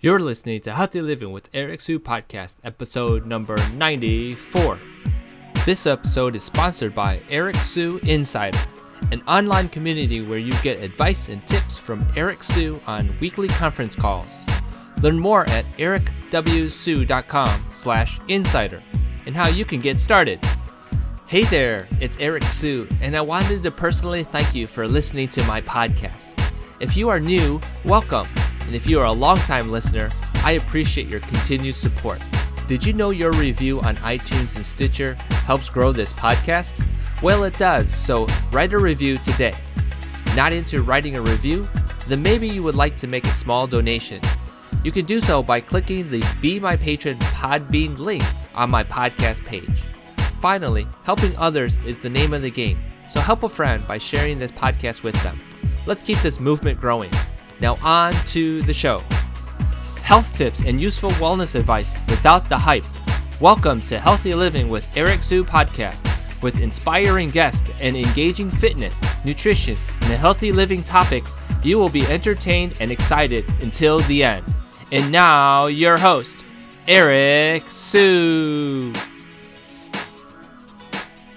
You're 0.00 0.20
listening 0.20 0.60
to 0.60 0.72
Healthy 0.72 1.00
Living 1.00 1.32
with 1.32 1.50
Eric 1.52 1.80
Sue 1.80 1.98
podcast, 1.98 2.54
episode 2.62 3.26
number 3.26 3.56
94. 3.70 4.78
This 5.66 5.88
episode 5.88 6.36
is 6.36 6.44
sponsored 6.44 6.94
by 6.94 7.18
Eric 7.28 7.56
Sue 7.56 7.98
Insider, 8.04 8.60
an 9.10 9.22
online 9.26 9.68
community 9.68 10.20
where 10.20 10.38
you 10.38 10.52
get 10.62 10.80
advice 10.80 11.28
and 11.28 11.44
tips 11.48 11.76
from 11.76 12.06
Eric 12.14 12.44
Sue 12.44 12.80
on 12.86 13.12
weekly 13.18 13.48
conference 13.48 13.96
calls. 13.96 14.46
Learn 15.02 15.18
more 15.18 15.50
at 15.50 15.64
ericwsue.com 15.78 17.66
slash 17.72 18.20
insider 18.28 18.80
and 19.26 19.34
how 19.34 19.48
you 19.48 19.64
can 19.64 19.80
get 19.80 19.98
started. 19.98 20.38
Hey 21.26 21.42
there, 21.46 21.88
it's 22.00 22.16
Eric 22.20 22.44
Sue, 22.44 22.86
and 23.00 23.16
I 23.16 23.20
wanted 23.20 23.64
to 23.64 23.72
personally 23.72 24.22
thank 24.22 24.54
you 24.54 24.68
for 24.68 24.86
listening 24.86 25.26
to 25.30 25.42
my 25.42 25.60
podcast. 25.60 26.28
If 26.78 26.96
you 26.96 27.08
are 27.08 27.18
new, 27.18 27.58
welcome. 27.84 28.28
And 28.68 28.76
if 28.76 28.86
you 28.86 29.00
are 29.00 29.06
a 29.06 29.12
longtime 29.12 29.70
listener, 29.70 30.10
I 30.44 30.52
appreciate 30.52 31.10
your 31.10 31.20
continued 31.20 31.74
support. 31.74 32.20
Did 32.66 32.84
you 32.84 32.92
know 32.92 33.08
your 33.08 33.32
review 33.32 33.80
on 33.80 33.96
iTunes 33.96 34.56
and 34.56 34.66
Stitcher 34.66 35.14
helps 35.14 35.70
grow 35.70 35.90
this 35.90 36.12
podcast? 36.12 36.84
Well, 37.22 37.44
it 37.44 37.56
does, 37.56 37.88
so 37.88 38.26
write 38.52 38.74
a 38.74 38.78
review 38.78 39.16
today. 39.16 39.54
Not 40.36 40.52
into 40.52 40.82
writing 40.82 41.16
a 41.16 41.22
review? 41.22 41.66
Then 42.08 42.20
maybe 42.20 42.46
you 42.46 42.62
would 42.62 42.74
like 42.74 42.94
to 42.98 43.06
make 43.06 43.24
a 43.24 43.30
small 43.30 43.66
donation. 43.66 44.20
You 44.84 44.92
can 44.92 45.06
do 45.06 45.20
so 45.20 45.42
by 45.42 45.62
clicking 45.62 46.10
the 46.10 46.22
Be 46.42 46.60
My 46.60 46.76
Patron 46.76 47.18
Podbean 47.20 47.98
link 47.98 48.22
on 48.54 48.68
my 48.68 48.84
podcast 48.84 49.46
page. 49.46 49.82
Finally, 50.42 50.86
helping 51.04 51.34
others 51.38 51.78
is 51.86 51.96
the 51.96 52.10
name 52.10 52.34
of 52.34 52.42
the 52.42 52.50
game, 52.50 52.78
so 53.08 53.18
help 53.18 53.44
a 53.44 53.48
friend 53.48 53.86
by 53.88 53.96
sharing 53.96 54.38
this 54.38 54.52
podcast 54.52 55.02
with 55.02 55.14
them. 55.22 55.40
Let's 55.86 56.02
keep 56.02 56.18
this 56.18 56.38
movement 56.38 56.78
growing. 56.78 57.10
Now, 57.60 57.76
on 57.82 58.12
to 58.26 58.62
the 58.62 58.72
show. 58.72 59.02
Health 60.00 60.32
tips 60.32 60.62
and 60.64 60.80
useful 60.80 61.10
wellness 61.10 61.58
advice 61.58 61.92
without 62.08 62.48
the 62.48 62.56
hype. 62.56 62.84
Welcome 63.40 63.80
to 63.80 63.98
Healthy 63.98 64.34
Living 64.34 64.68
with 64.68 64.88
Eric 64.96 65.24
Sue 65.24 65.42
podcast. 65.44 66.04
With 66.40 66.60
inspiring 66.60 67.26
guests 67.28 67.68
and 67.82 67.96
engaging 67.96 68.48
fitness, 68.48 69.00
nutrition, 69.24 69.76
and 70.02 70.12
healthy 70.12 70.52
living 70.52 70.84
topics, 70.84 71.36
you 71.64 71.80
will 71.80 71.88
be 71.88 72.06
entertained 72.06 72.78
and 72.80 72.92
excited 72.92 73.44
until 73.60 73.98
the 74.00 74.22
end. 74.22 74.44
And 74.92 75.10
now, 75.10 75.66
your 75.66 75.98
host, 75.98 76.46
Eric 76.86 77.68
Sue. 77.68 78.92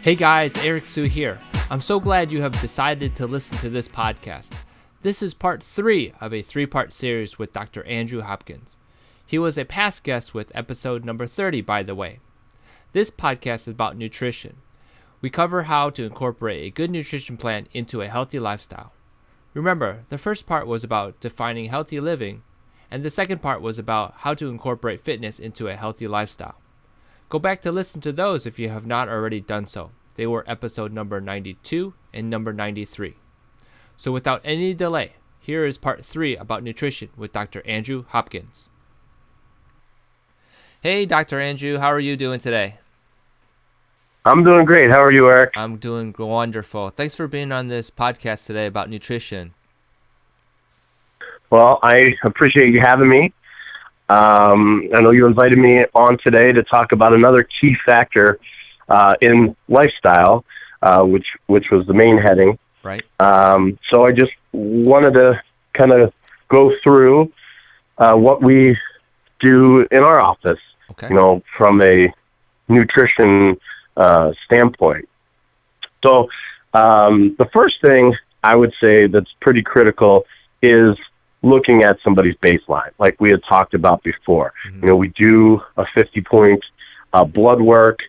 Hey 0.04 0.14
guys, 0.14 0.56
Eric 0.58 0.86
Sue 0.86 1.06
here. 1.06 1.40
I'm 1.72 1.82
so 1.82 2.00
glad 2.00 2.32
you 2.32 2.44
have 2.44 2.60
decided 2.62 3.16
to 3.16 3.26
listen 3.26 3.58
to 3.58 3.70
this 3.70 3.88
podcast. 3.88 4.54
This 5.04 5.24
is 5.24 5.34
part 5.34 5.64
three 5.64 6.14
of 6.22 6.32
a 6.32 6.44
three 6.44 6.68
part 6.68 6.94
series 6.94 7.40
with 7.40 7.54
Dr. 7.54 7.84
Andrew 7.86 8.22
Hopkins. 8.22 8.78
He 9.26 9.40
was 9.40 9.58
a 9.58 9.66
past 9.66 10.04
guest 10.04 10.36
with 10.36 10.52
episode 10.54 11.04
number 11.04 11.26
30, 11.26 11.62
by 11.62 11.82
the 11.82 11.96
way. 11.96 12.20
This 12.92 13.10
podcast 13.10 13.62
is 13.62 13.70
about 13.70 13.98
nutrition. 13.98 14.58
We 15.20 15.32
cover 15.32 15.64
how 15.64 15.90
to 15.90 16.04
incorporate 16.04 16.64
a 16.66 16.70
good 16.70 16.92
nutrition 16.92 17.36
plan 17.36 17.68
into 17.74 18.02
a 18.02 18.10
healthy 18.10 18.38
lifestyle. 18.38 18.94
Remember, 19.56 20.04
the 20.10 20.20
first 20.20 20.46
part 20.46 20.68
was 20.68 20.84
about 20.84 21.20
defining 21.20 21.70
healthy 21.70 22.00
living, 22.00 22.44
and 22.92 23.02
the 23.02 23.10
second 23.10 23.42
part 23.42 23.64
was 23.64 23.80
about 23.80 24.14
how 24.18 24.36
to 24.36 24.50
incorporate 24.50 25.02
fitness 25.02 25.40
into 25.40 25.68
a 25.68 25.76
healthy 25.76 26.08
lifestyle. 26.08 26.62
Go 27.28 27.40
back 27.40 27.60
to 27.62 27.72
listen 27.72 28.02
to 28.02 28.12
those 28.12 28.46
if 28.46 28.60
you 28.60 28.70
have 28.70 28.86
not 28.86 29.10
already 29.10 29.42
done 29.42 29.66
so. 29.66 29.90
They 30.14 30.28
were 30.28 30.46
episode 30.46 30.94
number 30.94 31.20
92 31.20 31.96
and 32.14 32.30
number 32.30 32.54
93. 32.54 33.16
So 34.02 34.12
without 34.12 34.42
any 34.44 34.74
delay, 34.74 35.12
here 35.40 35.64
is 35.64 35.78
part 35.78 36.04
three 36.04 36.36
about 36.36 36.64
nutrition 36.64 37.10
with 37.16 37.32
Dr. 37.32 37.62
Andrew 37.68 38.04
Hopkins. 38.08 38.72
Hey, 40.82 41.06
Dr. 41.06 41.40
Andrew, 41.40 41.78
how 41.78 41.90
are 41.90 42.00
you 42.00 42.18
doing 42.18 42.40
today? 42.40 42.80
I'm 44.26 44.44
doing 44.44 44.66
great. 44.66 44.90
How 44.90 45.04
are 45.04 45.12
you, 45.12 45.30
Eric? 45.30 45.52
I'm 45.56 45.78
doing 45.78 46.16
wonderful. 46.18 46.90
Thanks 46.90 47.14
for 47.14 47.28
being 47.28 47.52
on 47.52 47.68
this 47.68 47.92
podcast 47.92 48.48
today 48.48 48.66
about 48.66 48.90
nutrition. 48.90 49.54
Well, 51.52 51.78
I 51.84 52.16
appreciate 52.24 52.74
you 52.74 52.80
having 52.80 53.08
me. 53.08 53.32
Um, 54.10 54.90
I 54.96 55.02
know 55.02 55.12
you 55.12 55.28
invited 55.28 55.60
me 55.60 55.86
on 55.94 56.18
today 56.18 56.52
to 56.54 56.64
talk 56.64 56.92
about 56.92 57.14
another 57.14 57.44
key 57.44 57.78
factor 57.86 58.40
uh, 58.90 59.14
in 59.22 59.56
lifestyle, 59.70 60.44
uh, 60.82 61.04
which 61.04 61.28
which 61.46 61.70
was 61.70 61.86
the 61.86 61.94
main 61.94 62.18
heading, 62.18 62.58
Right. 62.84 63.04
Um, 63.20 63.78
so 63.88 64.06
I 64.06 64.12
just 64.12 64.32
wanted 64.52 65.14
to 65.16 65.42
kind 65.74 65.92
of 65.92 66.14
go 66.50 66.74
through 66.84 67.32
uh, 67.98 68.16
what 68.16 68.42
we 68.42 68.78
do 69.40 69.88
in 69.92 70.04
our 70.04 70.20
office, 70.20 70.60
Okay. 70.92 71.08
you 71.10 71.16
know, 71.16 71.42
from 71.58 71.82
a 71.82 72.14
nutrition 72.68 73.60
uh, 73.98 74.34
standpoint. 74.46 75.08
So 76.04 76.30
um, 76.74 77.36
the 77.38 77.46
first 77.46 77.82
thing 77.82 78.16
I 78.44 78.56
would 78.56 78.74
say 78.80 79.08
that's 79.08 79.32
pretty 79.40 79.62
critical 79.62 80.26
is 80.62 80.98
looking 81.44 81.84
at 81.84 82.00
somebody's 82.04 82.36
baseline, 82.36 82.92
like 83.00 83.20
we 83.20 83.30
had 83.32 83.44
talked 83.44 83.74
about 83.74 84.04
before. 84.04 84.54
Mhm. 84.68 84.82
You 84.82 84.88
know, 84.90 84.96
we 84.96 85.10
do 85.10 85.62
a 85.78 85.86
50 85.86 86.22
point 86.22 86.64
uh, 87.14 87.26
blood 87.26 87.62
work. 87.62 88.00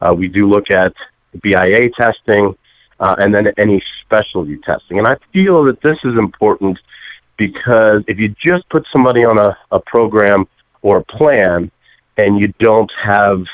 Uh, 0.00 0.14
we 0.16 0.28
do 0.28 0.48
look 0.48 0.70
at 0.70 0.94
BIA 1.42 1.90
testing 1.90 2.56
uh, 3.00 3.16
and 3.18 3.34
then 3.34 3.52
any 3.58 3.82
specialty 4.00 4.56
testing. 4.58 4.98
And 4.98 5.06
I 5.06 5.16
feel 5.32 5.64
that 5.64 5.80
this 5.80 5.98
is 6.04 6.16
important 6.16 6.78
because 7.36 8.02
if 8.08 8.18
you 8.18 8.28
just 8.28 8.68
put 8.68 8.86
somebody 8.92 9.24
on 9.24 9.38
a, 9.38 9.56
a 9.70 9.80
program 9.80 10.48
or 10.82 10.98
a 10.98 11.04
plan 11.04 11.70
and 12.16 12.38
you 12.38 12.48
don't 12.58 12.90
have, 13.00 13.46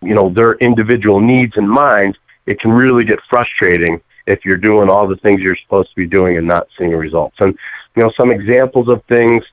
you 0.00 0.14
know, 0.14 0.30
their 0.30 0.54
individual 0.54 1.20
needs 1.20 1.56
in 1.56 1.68
mind, 1.68 2.16
it 2.46 2.60
can 2.60 2.72
really 2.72 3.04
get 3.04 3.18
frustrating 3.28 4.00
if 4.26 4.44
you're 4.44 4.56
doing 4.56 4.88
all 4.88 5.06
the 5.06 5.16
things 5.16 5.40
you're 5.40 5.56
supposed 5.56 5.90
to 5.90 5.96
be 5.96 6.06
doing 6.06 6.36
and 6.36 6.46
not 6.46 6.68
seeing 6.78 6.92
results. 6.92 7.36
And, 7.40 7.58
you 7.94 8.02
know, 8.02 8.12
some 8.16 8.30
examples 8.30 8.88
of 8.88 9.02
things, 9.04 9.44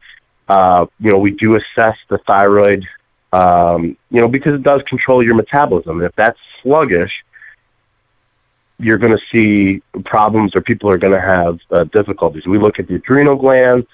uh, 0.48 0.86
you 1.00 1.12
know, 1.12 1.18
we 1.18 1.32
do 1.32 1.56
assess 1.56 1.98
the 2.10 2.20
thyroid, 2.20 2.86
um, 3.32 3.98
you 4.12 4.22
know, 4.22 4.28
because 4.28 4.54
it 4.54 4.64
does 4.64 4.82
control 4.84 5.24
your 5.24 5.36
metabolism. 5.36 5.98
And 5.98 6.06
if 6.08 6.16
that's 6.16 6.40
sluggish, 6.62 7.24
you're 8.84 8.98
going 8.98 9.18
to 9.18 9.24
see 9.32 9.82
problems 10.04 10.56
or 10.56 10.62
people 10.62 10.90
are 10.90 10.98
going 10.98 11.14
to 11.14 11.22
have 11.22 11.60
uh, 11.72 11.84
difficulties. 11.86 12.46
We 12.46 12.58
look 12.58 12.80
at 12.80 12.88
the 12.88 12.96
adrenal 12.96 13.36
gland. 13.36 13.88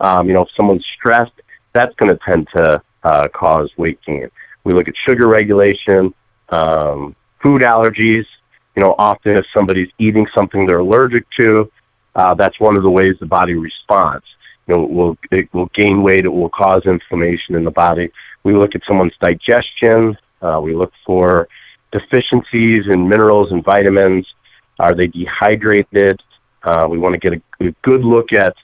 Um, 0.00 0.28
you 0.28 0.34
know, 0.34 0.42
if 0.42 0.50
someone's 0.56 0.84
stressed, 0.86 1.32
that's 1.72 1.94
going 1.96 2.10
to 2.10 2.18
tend 2.24 2.48
to 2.54 2.82
uh, 3.02 3.28
cause 3.28 3.70
weight 3.76 4.00
gain. 4.06 4.30
We 4.64 4.72
look 4.72 4.88
at 4.88 4.96
sugar 4.96 5.26
regulation, 5.26 6.14
um, 6.48 7.14
food 7.40 7.62
allergies. 7.62 8.26
You 8.74 8.82
know, 8.82 8.94
often 8.98 9.36
if 9.36 9.46
somebody's 9.54 9.90
eating 9.98 10.26
something 10.34 10.66
they're 10.66 10.80
allergic 10.80 11.28
to, 11.30 11.70
uh, 12.14 12.34
that's 12.34 12.60
one 12.60 12.76
of 12.76 12.82
the 12.82 12.90
ways 12.90 13.16
the 13.18 13.26
body 13.26 13.54
responds. 13.54 14.26
You 14.66 14.74
know, 14.74 14.84
it 14.84 14.90
will 14.90 15.18
it 15.30 15.54
will 15.54 15.66
gain 15.66 16.02
weight. 16.02 16.24
It 16.24 16.32
will 16.32 16.48
cause 16.48 16.84
inflammation 16.84 17.54
in 17.54 17.64
the 17.64 17.70
body. 17.70 18.10
We 18.42 18.54
look 18.54 18.74
at 18.74 18.84
someone's 18.84 19.16
digestion. 19.20 20.18
Uh, 20.42 20.60
we 20.62 20.74
look 20.74 20.92
for 21.04 21.48
deficiencies 21.92 22.86
in 22.88 23.08
minerals 23.08 23.52
and 23.52 23.64
vitamins. 23.64 24.34
Are 24.78 24.94
they 24.94 25.06
dehydrated? 25.06 26.22
Uh, 26.62 26.86
we 26.90 26.98
want 26.98 27.14
to 27.14 27.18
get 27.18 27.32
a, 27.32 27.66
a 27.68 27.70
good 27.82 28.04
look 28.04 28.32
at 28.32 28.54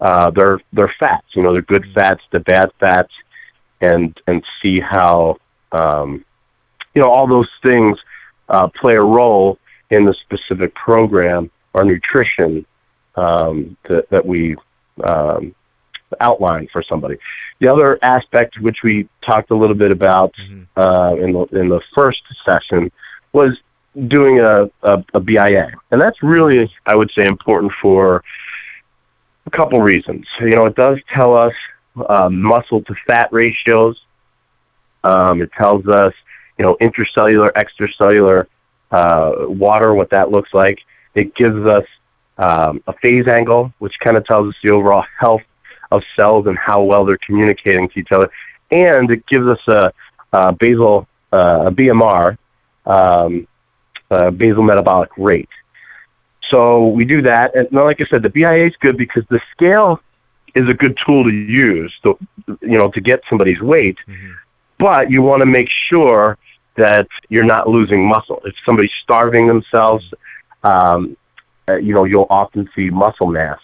uh, 0.00 0.30
their 0.30 0.60
their 0.72 0.92
fats. 0.98 1.26
You 1.34 1.42
know, 1.42 1.52
their 1.52 1.62
good 1.62 1.86
fats, 1.94 2.22
the 2.30 2.40
bad 2.40 2.70
fats, 2.80 3.12
and 3.80 4.18
and 4.26 4.44
see 4.60 4.80
how 4.80 5.36
um, 5.72 6.24
you 6.94 7.02
know 7.02 7.10
all 7.10 7.26
those 7.26 7.48
things 7.62 7.98
uh, 8.48 8.68
play 8.68 8.96
a 8.96 9.02
role 9.02 9.58
in 9.90 10.04
the 10.04 10.14
specific 10.14 10.74
program 10.74 11.50
or 11.72 11.84
nutrition 11.84 12.66
um, 13.16 13.76
that 13.88 14.08
that 14.10 14.26
we 14.26 14.56
um, 15.04 15.54
outline 16.20 16.68
for 16.72 16.82
somebody. 16.82 17.16
The 17.60 17.68
other 17.68 17.98
aspect, 18.02 18.60
which 18.60 18.82
we 18.82 19.08
talked 19.22 19.50
a 19.50 19.54
little 19.56 19.76
bit 19.76 19.90
about 19.90 20.34
Mhm. 20.34 20.66
uh, 20.76 21.16
in 21.16 21.32
the 21.32 21.44
in 21.60 21.68
the 21.68 21.80
first 21.94 22.22
session, 22.44 22.90
was 23.32 23.56
doing 24.08 24.40
a, 24.40 24.70
a, 24.82 25.04
a 25.14 25.20
BIA, 25.20 25.72
and 25.90 26.00
that's 26.00 26.22
really, 26.22 26.70
I 26.86 26.94
would 26.94 27.10
say, 27.10 27.26
important 27.26 27.72
for 27.80 28.22
a 29.46 29.50
couple 29.50 29.80
reasons. 29.80 30.26
You 30.40 30.54
know, 30.54 30.66
it 30.66 30.76
does 30.76 30.98
tell 31.12 31.36
us 31.36 31.54
uh, 32.08 32.28
muscle 32.30 32.82
to 32.82 32.94
fat 33.06 33.32
ratios. 33.32 34.00
Um, 35.04 35.42
it 35.42 35.52
tells 35.52 35.86
us, 35.88 36.14
you 36.58 36.64
know, 36.64 36.76
intracellular, 36.80 37.52
extracellular 37.52 38.46
uh, 38.90 39.32
water, 39.48 39.94
what 39.94 40.10
that 40.10 40.30
looks 40.30 40.54
like. 40.54 40.80
It 41.14 41.34
gives 41.34 41.66
us 41.66 41.84
um, 42.38 42.82
a 42.86 42.92
phase 42.94 43.26
angle, 43.26 43.72
which 43.78 43.98
kind 44.00 44.16
of 44.16 44.24
tells 44.24 44.48
us 44.48 44.54
the 44.62 44.70
overall 44.70 45.04
health 45.18 45.42
of 45.90 46.02
cells 46.16 46.46
and 46.46 46.58
how 46.58 46.82
well 46.82 47.04
they're 47.04 47.18
communicating 47.18 47.88
to 47.90 48.00
each 48.00 48.12
other. 48.12 48.30
And 48.70 49.10
it 49.10 49.26
gives 49.26 49.46
us 49.46 49.60
a, 49.68 49.92
a 50.32 50.52
basal, 50.52 51.06
uh, 51.32 51.64
a 51.66 51.70
BMR, 51.70 52.38
um, 52.86 53.46
uh, 54.12 54.30
basal 54.30 54.62
metabolic 54.62 55.10
rate. 55.16 55.48
So 56.48 56.88
we 56.88 57.04
do 57.04 57.22
that, 57.22 57.54
and 57.54 57.70
like 57.72 58.00
I 58.00 58.04
said, 58.04 58.22
the 58.22 58.28
BIA 58.28 58.66
is 58.66 58.76
good 58.76 58.96
because 58.96 59.24
the 59.30 59.40
scale 59.52 60.00
is 60.54 60.68
a 60.68 60.74
good 60.74 60.98
tool 60.98 61.24
to 61.24 61.30
use 61.30 61.92
to 62.02 62.18
you 62.60 62.76
know 62.78 62.90
to 62.90 63.00
get 63.00 63.22
somebody's 63.28 63.60
weight, 63.60 63.98
mm-hmm. 64.06 64.32
but 64.78 65.10
you 65.10 65.22
want 65.22 65.40
to 65.40 65.46
make 65.46 65.70
sure 65.70 66.36
that 66.74 67.08
you're 67.28 67.44
not 67.44 67.68
losing 67.68 68.06
muscle. 68.06 68.40
If 68.44 68.54
somebody's 68.66 68.92
starving 69.02 69.46
themselves, 69.46 70.04
um, 70.62 71.16
uh, 71.68 71.76
you 71.76 71.94
know 71.94 72.04
you'll 72.04 72.26
often 72.28 72.68
see 72.74 72.90
muscle 72.90 73.28
mass 73.28 73.60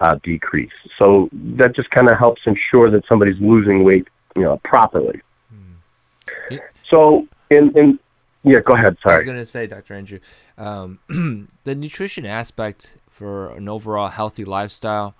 uh, 0.00 0.18
decrease. 0.24 0.72
So 0.98 1.28
that 1.32 1.76
just 1.76 1.90
kind 1.90 2.08
of 2.08 2.18
helps 2.18 2.42
ensure 2.46 2.90
that 2.90 3.06
somebody's 3.06 3.40
losing 3.40 3.84
weight, 3.84 4.08
you 4.34 4.42
know, 4.42 4.56
properly. 4.64 5.20
Mm. 5.54 6.60
So 6.88 7.28
in 7.50 7.76
in 7.78 7.98
yeah, 8.44 8.60
go 8.60 8.74
ahead. 8.74 8.96
Sorry. 9.02 9.14
I 9.14 9.16
was 9.18 9.24
going 9.24 9.36
to 9.36 9.44
say, 9.44 9.66
Dr. 9.66 9.94
Andrew, 9.94 10.18
um, 10.58 10.98
the 11.64 11.74
nutrition 11.74 12.26
aspect 12.26 12.96
for 13.10 13.54
an 13.54 13.68
overall 13.68 14.08
healthy 14.08 14.44
lifestyle, 14.44 15.14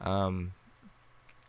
um, 0.00 0.52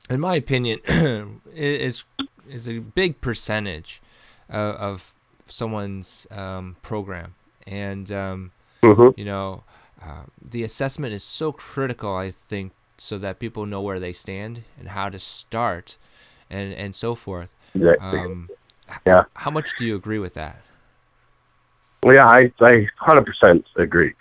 in 0.09 0.19
my 0.19 0.35
opinion, 0.35 0.79
is 1.53 2.03
is 2.49 2.67
a 2.67 2.79
big 2.79 3.21
percentage 3.21 4.01
of, 4.49 4.75
of 4.75 5.13
someone's 5.45 6.25
um, 6.31 6.77
program, 6.81 7.35
and 7.67 8.11
um, 8.11 8.51
mm-hmm. 8.81 9.09
you 9.19 9.25
know, 9.25 9.63
uh, 10.03 10.23
the 10.41 10.63
assessment 10.63 11.13
is 11.13 11.23
so 11.23 11.51
critical. 11.51 12.15
I 12.15 12.31
think 12.31 12.71
so 12.97 13.19
that 13.19 13.37
people 13.37 13.67
know 13.67 13.81
where 13.81 13.99
they 13.99 14.13
stand 14.13 14.63
and 14.79 14.89
how 14.89 15.09
to 15.09 15.19
start, 15.19 15.97
and 16.49 16.73
and 16.73 16.95
so 16.95 17.13
forth. 17.13 17.55
Um, 18.01 18.49
yeah. 19.05 19.25
How 19.35 19.51
much 19.51 19.75
do 19.77 19.85
you 19.85 19.95
agree 19.95 20.17
with 20.17 20.33
that? 20.33 20.61
Well, 22.03 22.15
yeah, 22.15 22.27
I 22.27 22.51
I 22.61 22.87
hundred 22.97 23.25
percent 23.25 23.65
agree. 23.75 24.13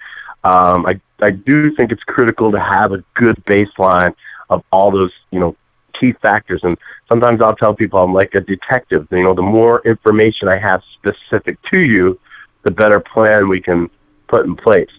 Um, 0.45 0.87
I 0.87 1.01
I 1.21 1.31
do 1.31 1.75
think 1.75 1.93
it's 1.93 2.03
critical 2.05 2.51
to 2.53 2.61
have 2.61 2.93
a 2.93 3.05
good 3.15 3.37
baseline 3.45 4.15
of 4.51 4.63
all 4.73 4.91
those 4.91 5.13
you 5.31 5.41
know 5.41 5.57
key 5.93 6.13
factors. 6.13 6.61
And 6.63 6.77
sometimes 7.09 7.41
I'll 7.41 7.57
tell 7.57 7.75
people 7.75 8.01
I'm 8.01 8.13
like 8.15 8.35
a 8.35 8.41
detective. 8.41 9.07
You 9.11 9.23
know, 9.23 9.35
the 9.35 9.43
more 9.43 9.81
information 9.85 10.49
I 10.49 10.59
have 10.59 10.83
specific 10.95 11.61
to 11.71 11.79
you, 11.79 12.19
the 12.63 12.71
better 12.71 13.01
plan 13.01 13.49
we 13.49 13.61
can 13.61 13.91
put 14.29 14.47
in 14.47 14.57
place. 14.57 14.91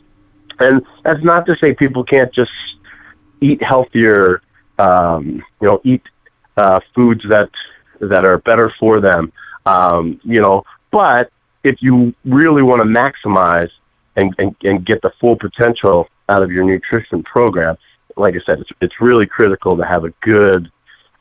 And 0.60 0.86
that's 1.04 1.24
not 1.24 1.46
to 1.46 1.56
say 1.58 1.74
people 1.74 2.04
can't 2.04 2.32
just 2.34 2.52
eat 3.42 3.62
healthier. 3.62 4.42
Um, 4.78 5.44
you 5.62 5.68
know, 5.68 5.82
eat 5.84 6.04
uh, 6.56 6.80
foods 6.96 7.24
that 7.30 7.50
that 8.00 8.24
are 8.26 8.38
better 8.40 8.74
for 8.80 9.00
them. 9.02 9.32
Um, 9.66 10.20
you 10.24 10.42
know, 10.42 10.64
but 10.92 11.32
if 11.64 11.82
you 11.82 12.14
really 12.26 12.64
want 12.64 12.82
to 12.82 12.88
maximize 12.88 13.70
and, 14.16 14.34
and, 14.38 14.56
and 14.64 14.86
get 14.86 15.02
the 15.02 15.12
full 15.20 15.36
potential 15.36 16.08
out 16.28 16.44
of 16.44 16.52
your 16.52 16.64
nutrition 16.64 17.24
program, 17.24 17.78
like 18.16 18.36
I 18.36 18.40
said, 18.46 18.60
it's, 18.60 18.70
it's 18.82 19.02
really 19.02 19.26
critical 19.26 19.78
to 19.78 19.86
have 19.86 20.04
a 20.04 20.10
good 20.22 20.72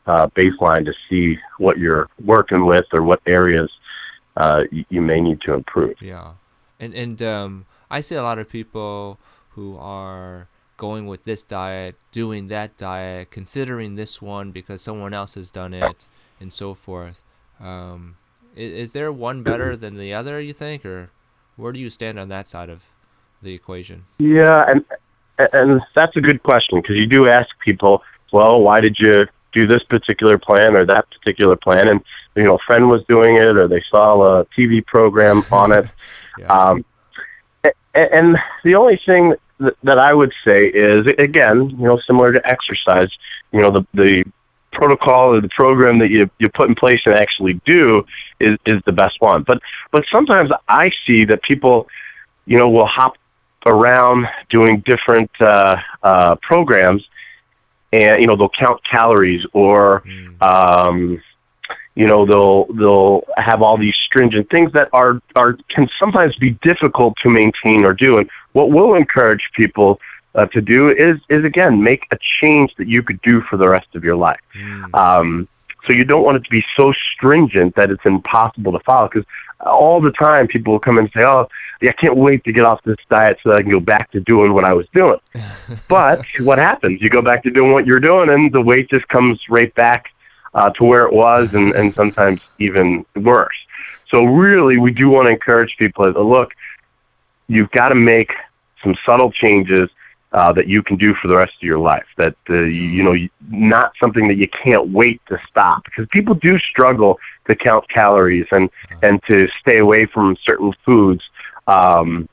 uh, 0.07 0.27
baseline 0.29 0.85
to 0.87 0.95
see 1.09 1.39
what 1.59 1.79
you're 1.79 2.09
working 2.25 2.65
with 2.67 2.87
or 2.93 3.03
what 3.03 3.21
areas 3.27 3.71
uh, 4.37 4.65
you, 4.71 4.85
you, 4.89 5.03
may 5.03 5.21
need 5.21 5.41
to 5.43 5.53
improve. 5.53 6.01
Yeah, 6.01 6.33
and 6.81 6.95
and 6.95 7.21
um, 7.23 7.67
I 7.91 8.01
see 8.01 8.15
a 8.15 8.23
lot 8.23 8.39
of 8.39 8.49
people 8.49 9.19
who 9.51 9.77
are 9.77 10.49
going 10.77 11.07
with 11.07 11.25
this 11.25 11.43
diet, 11.43 11.97
doing 12.13 12.49
that 12.49 12.77
diet, 12.77 13.31
considering 13.31 13.97
this 13.97 14.23
one 14.23 14.51
because 14.53 14.81
someone 14.81 15.13
else 15.13 15.35
has 15.35 15.51
done 15.51 15.75
it, 15.75 16.07
and 16.41 16.53
so 16.53 16.73
forth. 16.73 17.23
Um, 17.61 18.17
is, 18.59 18.73
is 18.73 18.93
there 18.93 19.11
one 19.13 19.43
better 19.43 19.77
than 19.77 19.97
the 19.97 20.13
other? 20.13 20.41
You 20.41 20.53
think, 20.53 20.85
or 20.85 21.11
where 21.57 21.73
do 21.73 21.79
you 21.79 21.89
stand 21.89 22.19
on 22.19 22.29
that 22.29 22.49
side 22.49 22.69
of 22.69 22.85
the 23.41 23.55
equation? 23.55 24.05
Yeah, 24.19 24.65
and 24.69 24.85
and 25.53 25.81
that's 25.95 26.17
a 26.17 26.21
good 26.21 26.43
question 26.43 26.81
because 26.81 26.97
you 26.97 27.07
do 27.07 27.29
ask 27.29 27.49
people, 27.61 28.03
well, 28.33 28.61
why 28.61 28.81
did 28.81 28.99
you 28.99 29.27
do 29.53 29.67
this 29.67 29.85
particular 29.85 30.37
plan 30.37 30.75
or 30.75 30.85
that 30.85 31.09
particular 31.11 31.57
plan? 31.57 31.89
And 31.89 32.01
you 32.35 32.43
know, 32.43 32.57
a 32.57 32.67
friend 32.67 32.89
was 32.89 33.05
doing 33.05 33.37
it, 33.37 33.57
or 33.57 33.69
they 33.69 33.83
saw 33.89 34.41
a 34.41 34.45
TV 34.47 34.85
program 34.85 35.45
on 35.53 35.73
it. 35.73 35.87
yeah. 36.39 36.47
um, 36.47 36.85
and 37.95 38.39
the 38.65 38.75
only 38.75 39.01
thing 39.05 39.35
that, 39.59 39.77
that 39.83 39.99
I 39.99 40.15
would 40.15 40.33
say 40.45 40.67
is, 40.67 41.07
again, 41.19 41.71
you 41.71 41.85
know, 41.85 41.99
similar 41.99 42.33
to 42.33 42.47
exercise, 42.47 43.11
you 43.53 43.63
know, 43.63 43.71
the 43.71 43.87
the 43.95 44.25
protocol 44.73 45.35
or 45.35 45.41
the 45.41 45.49
program 45.49 45.99
that 45.99 46.11
you 46.11 46.31
you 46.39 46.49
put 46.49 46.69
in 46.69 46.75
place 46.75 47.03
and 47.07 47.15
actually 47.15 47.55
do 47.65 48.05
is 48.41 48.59
is 48.67 48.83
the 48.85 48.93
best 48.93 49.21
one. 49.21 49.43
But 49.43 49.63
but 49.91 50.07
sometimes 50.11 50.51
I 50.69 50.93
see 51.07 51.25
that 51.27 51.43
people, 51.43 51.89
you 52.47 52.59
know, 52.59 52.69
will 52.69 52.87
hop 52.87 53.17
around 53.67 54.29
doing 54.49 54.81
different 54.81 55.31
uh, 55.41 55.79
uh, 56.03 56.37
programs, 56.37 57.09
and 57.93 58.21
you 58.21 58.27
know 58.27 58.37
they'll 58.37 58.49
count 58.49 58.83
calories 58.85 59.45
or 59.53 60.03
mm. 60.03 60.43
um, 60.43 61.21
you 61.95 62.07
know 62.07 62.25
they'll 62.27 62.67
they'll 62.75 63.25
have 63.37 63.63
all 63.63 63.77
these 63.77 63.97
stringent 63.97 64.49
things 64.51 64.73
that 64.73 64.89
are 64.93 65.21
are 65.35 65.55
can 65.69 65.89
sometimes 65.99 66.37
be 66.37 66.51
difficult 66.51 67.17
to 67.19 67.31
maintain 67.31 67.85
or 67.85 67.93
do. 67.93 68.19
And 68.19 68.31
what 68.53 68.71
we'll 68.71 68.95
encourage 68.95 69.51
people 69.55 70.01
uh, 70.35 70.47
to 70.47 70.61
do 70.61 70.91
is 70.91 71.19
is 71.29 71.45
again 71.45 71.83
make 71.83 72.07
a 72.11 72.19
change 72.41 72.75
that 72.77 72.89
you 72.89 73.03
could 73.03 73.21
do 73.23 73.41
for 73.43 73.57
the 73.57 73.69
rest 73.69 73.89
of 73.95 74.05
your 74.05 74.17
life. 74.17 74.41
Mm. 74.55 74.95
Um, 74.95 75.49
so 75.87 75.93
you 75.93 76.05
don't 76.05 76.25
want 76.25 76.37
it 76.37 76.45
to 76.45 76.51
be 76.51 76.65
so 76.77 76.93
stringent 76.93 77.75
that 77.77 77.91
it's 77.91 78.05
impossible 78.05 78.73
to 78.73 78.81
follow. 78.81 79.09
Because 79.09 79.25
all 79.61 80.01
the 80.01 80.13
time 80.13 80.47
people 80.47 80.73
will 80.73 80.81
come 80.81 80.99
and 80.99 81.11
say, 81.13 81.25
"Oh, 81.25 81.49
I 81.83 81.93
can't 81.93 82.17
wait 82.17 82.45
to 82.45 82.53
get 82.53 82.65
off 82.65 82.83
this 82.85 82.99
diet 83.09 83.39
so 83.43 83.51
that 83.51 83.57
I 83.57 83.63
can 83.63 83.71
go 83.71 83.81
back 83.81 84.11
to 84.13 84.21
doing 84.21 84.53
what 84.53 84.65
I 84.65 84.75
was 84.75 84.87
doing." 84.95 85.19
but 85.89 86.25
what 86.41 86.59
happens? 86.59 87.01
You 87.01 87.11
go 87.11 87.23
back 87.23 87.43
to 87.45 87.51
doing 87.51 87.73
what 87.73 87.87
you're 87.87 88.01
doing, 88.01 88.29
and 88.29 88.53
the 88.53 88.61
weight 88.61 88.91
just 88.91 89.09
comes 89.09 89.41
right 89.49 89.75
back 89.75 90.13
uh, 90.55 90.71
to 90.71 90.85
where 90.85 91.07
it 91.07 91.13
was, 91.13 91.55
and, 91.55 91.73
and 91.73 91.95
sometimes 91.95 92.41
even 92.59 93.05
worse. 93.17 93.57
So 94.11 94.25
really, 94.25 94.79
we 94.79 94.93
do 94.93 95.09
want 95.09 95.27
to 95.27 95.33
encourage 95.33 95.77
people 95.79 96.13
to 96.13 96.23
look. 96.23 96.53
You've 97.47 97.71
got 97.71 97.89
to 97.89 97.95
make 97.95 98.33
some 98.83 98.95
subtle 99.07 99.33
changes 99.33 99.91
uh, 100.33 100.53
that 100.53 100.69
you 100.69 100.83
can 100.83 100.97
do 100.97 101.15
for 101.15 101.29
the 101.29 101.37
rest 101.37 101.55
of 101.57 101.63
your 101.63 101.79
life. 101.79 102.07
That 102.17 102.37
uh, 102.51 102.63
you 102.63 103.03
know, 103.03 103.17
not 103.49 103.93
something 104.01 104.29
that 104.29 104.37
you 104.37 104.49
can't 104.49 104.89
wait 104.91 105.21
to 105.29 105.41
stop 105.49 105.85
because 105.85 106.07
people 106.11 106.35
do 106.35 106.59
struggle 106.59 107.19
to 107.47 107.55
count 107.55 107.89
calories 107.89 108.47
and 108.51 108.69
and 109.03 109.23
to 109.25 109.49
stay 109.61 109.79
away 109.79 110.07
from 110.07 110.37
certain 110.43 110.73
foods. 110.85 111.23
Um, 111.67 112.29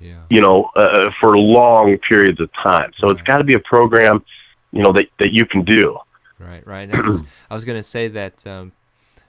yeah. 0.00 0.22
You 0.28 0.40
know, 0.40 0.64
uh, 0.76 1.10
for 1.20 1.38
long 1.38 1.96
periods 1.98 2.40
of 2.40 2.52
time. 2.52 2.92
So 2.98 3.08
it's 3.10 3.22
got 3.22 3.38
to 3.38 3.44
be 3.44 3.54
a 3.54 3.60
program, 3.60 4.24
you 4.72 4.82
know, 4.82 4.92
that 4.92 5.08
that 5.18 5.32
you 5.32 5.46
can 5.46 5.62
do. 5.62 5.98
Right, 6.38 6.66
right. 6.66 6.92
I 6.94 7.00
was, 7.00 7.22
I 7.50 7.54
was 7.54 7.64
going 7.64 7.78
to 7.78 7.82
say 7.82 8.08
that 8.08 8.46
um, 8.46 8.72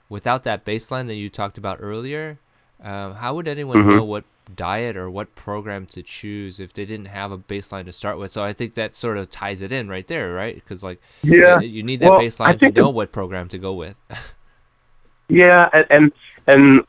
without 0.08 0.44
that 0.44 0.64
baseline 0.64 1.06
that 1.06 1.14
you 1.14 1.28
talked 1.28 1.58
about 1.58 1.78
earlier, 1.80 2.38
um, 2.82 3.14
how 3.14 3.34
would 3.34 3.48
anyone 3.48 3.78
mm-hmm. 3.78 3.96
know 3.96 4.04
what 4.04 4.24
diet 4.54 4.96
or 4.96 5.10
what 5.10 5.34
program 5.34 5.86
to 5.86 6.02
choose 6.02 6.60
if 6.60 6.72
they 6.72 6.84
didn't 6.84 7.06
have 7.06 7.32
a 7.32 7.38
baseline 7.38 7.84
to 7.84 7.92
start 7.92 8.18
with. 8.18 8.30
So 8.30 8.42
I 8.44 8.52
think 8.52 8.74
that 8.74 8.94
sort 8.94 9.18
of 9.18 9.28
ties 9.30 9.62
it 9.62 9.72
in 9.72 9.88
right 9.88 10.06
there, 10.06 10.32
right? 10.32 10.54
Because 10.54 10.82
like, 10.82 11.00
yeah, 11.22 11.60
you 11.60 11.82
need 11.82 12.00
that 12.00 12.10
well, 12.10 12.20
baseline 12.20 12.58
to 12.60 12.70
know 12.70 12.90
what 12.90 13.12
program 13.12 13.48
to 13.48 13.58
go 13.58 13.72
with. 13.72 13.98
yeah, 15.28 15.68
and, 15.72 15.86
and 15.90 16.12
and 16.46 16.84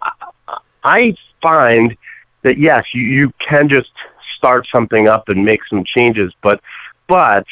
I 0.83 1.15
find 1.41 1.95
that 2.41 2.57
yes, 2.57 2.85
you 2.93 3.01
you 3.01 3.33
can 3.39 3.69
just 3.69 3.91
start 4.35 4.67
something 4.71 5.07
up 5.07 5.29
and 5.29 5.43
make 5.43 5.61
some 5.69 5.83
changes, 5.83 6.33
but 6.41 6.61
but 7.07 7.45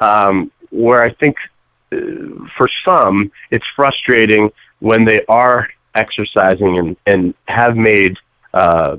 um, 0.00 0.50
where 0.70 1.02
I 1.02 1.12
think 1.12 1.36
uh, 1.92 1.96
for 2.56 2.68
some 2.84 3.30
it's 3.50 3.66
frustrating 3.74 4.52
when 4.80 5.04
they 5.04 5.24
are 5.26 5.68
exercising 5.94 6.78
and 6.78 6.96
and 7.06 7.34
have 7.48 7.76
made 7.76 8.18
uh, 8.52 8.96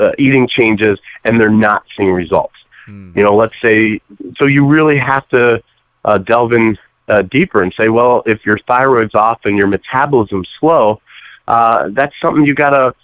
uh, 0.00 0.12
eating 0.18 0.48
changes 0.48 0.98
and 1.24 1.40
they're 1.40 1.50
not 1.50 1.84
seeing 1.96 2.12
results. 2.12 2.54
Mm. 2.88 3.16
You 3.16 3.22
know, 3.22 3.36
let's 3.36 3.54
say, 3.60 4.00
so 4.36 4.46
you 4.46 4.66
really 4.66 4.98
have 4.98 5.28
to 5.28 5.62
uh, 6.04 6.18
delve 6.18 6.52
in 6.52 6.78
uh, 7.08 7.22
deeper 7.22 7.62
and 7.62 7.72
say, 7.74 7.88
well, 7.88 8.22
if 8.26 8.44
your 8.46 8.58
thyroid's 8.68 9.14
off 9.14 9.40
and 9.44 9.56
your 9.56 9.66
metabolism's 9.66 10.48
slow, 10.58 11.00
uh, 11.48 11.88
that's 11.90 12.14
something 12.20 12.44
you 12.44 12.54
got 12.54 12.70
to 12.70 12.94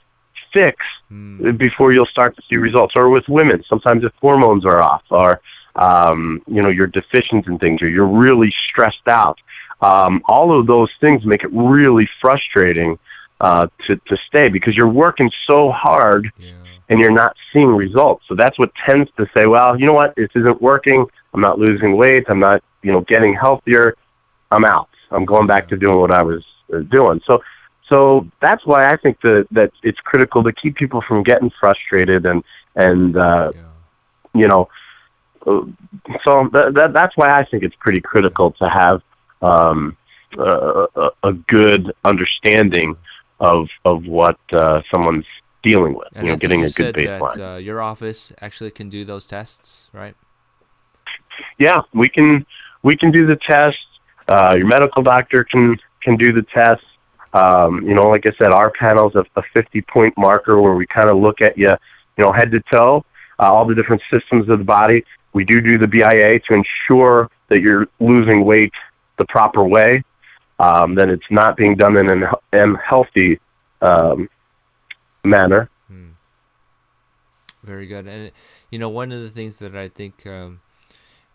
fix 0.53 0.85
mm. 1.13 1.59
before 1.59 1.93
you'll 1.93 2.07
start 2.07 2.35
to 2.37 2.43
see 2.49 2.57
results. 2.57 2.95
Or 2.97 3.11
with 3.11 3.29
women, 3.29 3.63
sometimes 3.69 4.05
if 4.05 4.13
hormones 4.21 4.65
are 4.65 4.81
off, 4.81 5.03
or 5.11 5.41
um, 5.75 6.43
you 6.47 6.63
know 6.63 6.69
you're 6.69 6.87
deficient 6.87 7.47
in 7.47 7.59
things, 7.59 7.83
or 7.83 7.89
you're 7.89 8.07
really 8.07 8.51
stressed 8.51 9.09
out. 9.09 9.39
Um, 9.83 10.23
all 10.25 10.59
of 10.59 10.67
those 10.67 10.91
things 11.01 11.27
make 11.27 11.45
it 11.45 11.51
really 11.53 12.09
frustrating 12.21 12.99
uh, 13.41 13.67
to 13.87 13.97
to 13.97 14.17
stay 14.17 14.49
because 14.49 14.77
you're 14.77 14.89
working 14.89 15.31
so 15.45 15.71
hard 15.71 16.33
yeah 16.39 16.53
and 16.89 17.01
you're 17.01 17.11
not 17.11 17.37
seeing 17.53 17.69
results. 17.69 18.25
So 18.29 18.35
that's 18.35 18.59
what 18.59 18.71
tends 18.87 19.11
to 19.17 19.29
say, 19.37 19.47
well, 19.47 19.79
you 19.79 19.87
know 19.87 19.93
what, 19.93 20.15
this 20.17 20.29
isn't 20.35 20.63
working. 20.63 21.07
I'm 21.35 21.41
not 21.41 21.59
losing 21.59 21.97
weight. 21.97 22.25
I'm 22.29 22.39
not, 22.39 22.63
you 22.83 22.93
know, 22.93 23.01
getting 23.03 23.35
healthier. 23.35 23.97
I'm 24.51 24.65
out. 24.65 24.89
I'm 25.11 25.25
going 25.25 25.47
back 25.47 25.69
to 25.69 25.77
doing 25.77 25.99
what 25.99 26.11
I 26.11 26.23
was 26.23 26.45
uh, 26.73 26.79
doing. 26.79 27.21
So, 27.27 27.43
so 27.89 28.27
that's 28.41 28.65
why 28.67 28.93
I 28.93 28.97
think 28.97 29.21
that 29.23 29.47
that 29.53 29.73
it's 29.83 30.01
critical 30.01 30.43
to 30.45 30.53
keep 30.53 30.77
people 30.77 31.03
from 31.03 31.23
getting 31.23 31.51
frustrated 31.61 32.27
and 32.27 32.43
and 32.75 33.17
uh, 33.17 33.53
yeah. 33.55 33.63
you 34.35 34.49
know 34.49 34.69
so 35.47 36.51
that, 36.53 36.73
that, 36.75 36.93
that's 36.93 37.17
why 37.17 37.31
I 37.31 37.45
think 37.45 37.63
it's 37.63 37.77
pretty 37.77 38.01
critical 38.01 38.51
to 38.53 38.69
have 38.69 39.03
um, 39.41 39.97
a, 40.37 41.11
a, 41.23 41.33
good 41.33 41.93
understanding 42.05 42.97
of 43.39 43.69
of 43.85 44.07
what 44.07 44.39
uh, 44.53 44.83
someone's 44.91 45.27
dealing 45.63 45.95
with. 45.95 46.09
And 46.15 46.27
you 46.27 46.33
know, 46.33 46.39
getting 46.39 46.61
you 46.61 46.67
a 46.67 46.71
good 46.71 46.95
baseline. 46.95 47.35
That, 47.35 47.55
uh, 47.55 47.57
your 47.57 47.81
office 47.81 48.33
actually 48.41 48.71
can 48.71 48.89
do 48.89 49.05
those 49.05 49.27
tests, 49.27 49.91
right? 49.93 50.15
Yeah, 51.59 51.83
we 51.93 52.09
can 52.09 52.47
we 52.83 52.97
can 52.97 53.11
do 53.11 53.27
the 53.27 53.37
tests. 53.37 53.81
Uh, 54.29 54.55
your 54.57 54.67
medical 54.67 55.03
doctor 55.03 55.45
can 55.45 55.77
can 56.03 56.17
do 56.17 56.33
the 56.33 56.43
tests. 56.43 56.85
Um, 57.33 57.87
you 57.87 57.95
know, 57.95 58.09
like 58.09 58.25
I 58.27 58.33
said, 58.39 58.53
our 58.53 58.71
panel's 58.71 59.15
a, 59.15 59.25
a 59.37 59.43
50 59.53 59.83
point 59.83 60.17
marker 60.17 60.61
where 60.61 60.75
we 60.75 60.87
kind 60.87 61.11
of 61.11 61.19
look 61.19 61.43
at 61.43 61.59
you, 61.59 61.71
you 62.17 62.25
know, 62.25 62.33
head 62.33 62.51
to 62.53 62.61
toe, 62.61 63.05
uh, 63.39 63.53
all 63.53 63.67
the 63.67 63.75
different 63.75 64.03
systems 64.11 64.49
of 64.49 64.59
the 64.59 64.65
body. 64.65 65.05
We 65.35 65.45
do 65.45 65.61
do 65.61 65.77
the 65.77 65.87
BIA 65.87 66.41
to 66.41 66.55
ensure 66.55 67.29
that 67.49 67.61
you're 67.61 67.87
losing 68.01 68.45
weight 68.45 68.73
the 69.19 69.27
proper 69.27 69.65
way. 69.65 70.03
Um, 70.59 70.95
that 70.95 71.11
it's 71.11 71.31
not 71.31 71.55
being 71.59 71.77
done 71.77 71.99
in 71.99 72.09
an 72.09 72.25
unhealthy 72.55 73.39
um, 73.83 74.31
manner. 75.27 75.71
Hmm. 75.89 76.11
Very 77.63 77.87
good. 77.87 78.07
And, 78.07 78.33
you 78.71 78.79
know, 78.79 78.89
one 78.89 79.13
of 79.13 79.21
the 79.21 79.31
things 79.31 79.59
that 79.59 79.77
I 79.77 79.89
think 79.89 80.27
um, 80.27 80.61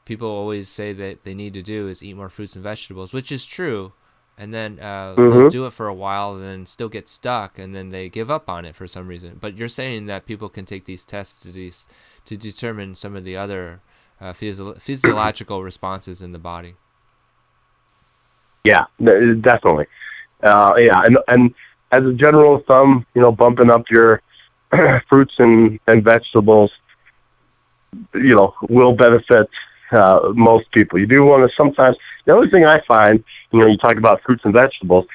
people 0.05 0.29
always 0.29 0.69
say 0.69 0.93
that 0.93 1.23
they 1.23 1.33
need 1.33 1.53
to 1.53 1.61
do 1.61 1.87
is 1.87 2.01
eat 2.01 2.15
more 2.15 2.29
fruits 2.29 2.55
and 2.55 2.63
vegetables, 2.63 3.13
which 3.13 3.31
is 3.31 3.45
true. 3.45 3.93
And 4.37 4.53
then 4.53 4.79
uh, 4.79 5.13
mm-hmm. 5.15 5.29
they'll 5.29 5.49
do 5.49 5.65
it 5.65 5.73
for 5.73 5.87
a 5.87 5.93
while 5.93 6.33
and 6.35 6.43
then 6.43 6.65
still 6.65 6.89
get 6.89 7.07
stuck 7.07 7.59
and 7.59 7.75
then 7.75 7.89
they 7.89 8.09
give 8.09 8.31
up 8.31 8.49
on 8.49 8.65
it 8.65 8.75
for 8.75 8.87
some 8.87 9.07
reason. 9.07 9.37
But 9.39 9.55
you're 9.57 9.67
saying 9.67 10.07
that 10.07 10.25
people 10.25 10.49
can 10.49 10.65
take 10.65 10.85
these 10.85 11.05
tests 11.05 11.41
to, 11.43 11.51
these, 11.51 11.87
to 12.25 12.37
determine 12.37 12.95
some 12.95 13.15
of 13.15 13.23
the 13.23 13.37
other 13.37 13.81
uh, 14.19 14.33
physio- 14.33 14.75
physiological 14.75 15.63
responses 15.71 16.21
in 16.21 16.31
the 16.31 16.39
body. 16.39 16.75
Yeah, 18.63 18.85
definitely. 18.99 19.87
Uh, 20.43 20.73
yeah, 20.77 21.01
and 21.03 21.17
and 21.27 21.53
as 21.91 22.05
a 22.05 22.13
general 22.13 22.59
thumb, 22.59 23.05
you 23.13 23.21
know, 23.21 23.31
bumping 23.31 23.69
up 23.69 23.89
your 23.89 24.21
fruits 25.09 25.33
and, 25.39 25.79
and 25.87 26.03
vegetables, 26.03 26.71
you 28.13 28.35
know, 28.35 28.55
will 28.69 28.93
benefit 28.93 29.49
uh, 29.91 30.31
most 30.33 30.71
people. 30.71 30.99
You 30.99 31.07
do 31.07 31.23
want 31.25 31.49
to 31.49 31.55
sometimes. 31.55 31.97
The 32.25 32.35
other 32.35 32.49
thing 32.49 32.65
I 32.65 32.81
find, 32.81 33.23
you 33.51 33.59
know, 33.59 33.67
you 33.67 33.77
talk 33.77 33.97
about 33.97 34.21
fruits 34.23 34.45
and 34.45 34.53
vegetables, 34.53 35.05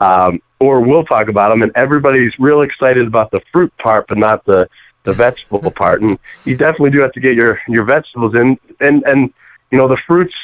um, 0.00 0.40
or 0.60 0.80
we'll 0.80 1.04
talk 1.04 1.28
about 1.28 1.50
them, 1.50 1.62
and 1.62 1.72
everybody's 1.74 2.38
real 2.38 2.62
excited 2.62 3.06
about 3.06 3.30
the 3.30 3.40
fruit 3.52 3.76
part, 3.78 4.06
but 4.08 4.18
not 4.18 4.44
the 4.44 4.68
the 5.04 5.12
vegetable 5.14 5.70
part. 5.70 6.02
And 6.02 6.18
you 6.44 6.56
definitely 6.56 6.90
do 6.90 7.00
have 7.00 7.12
to 7.12 7.20
get 7.20 7.34
your 7.34 7.60
your 7.66 7.84
vegetables 7.84 8.34
in, 8.34 8.58
and 8.80 9.02
and 9.04 9.32
you 9.70 9.78
know 9.78 9.88
the 9.88 9.96
fruits 9.96 10.34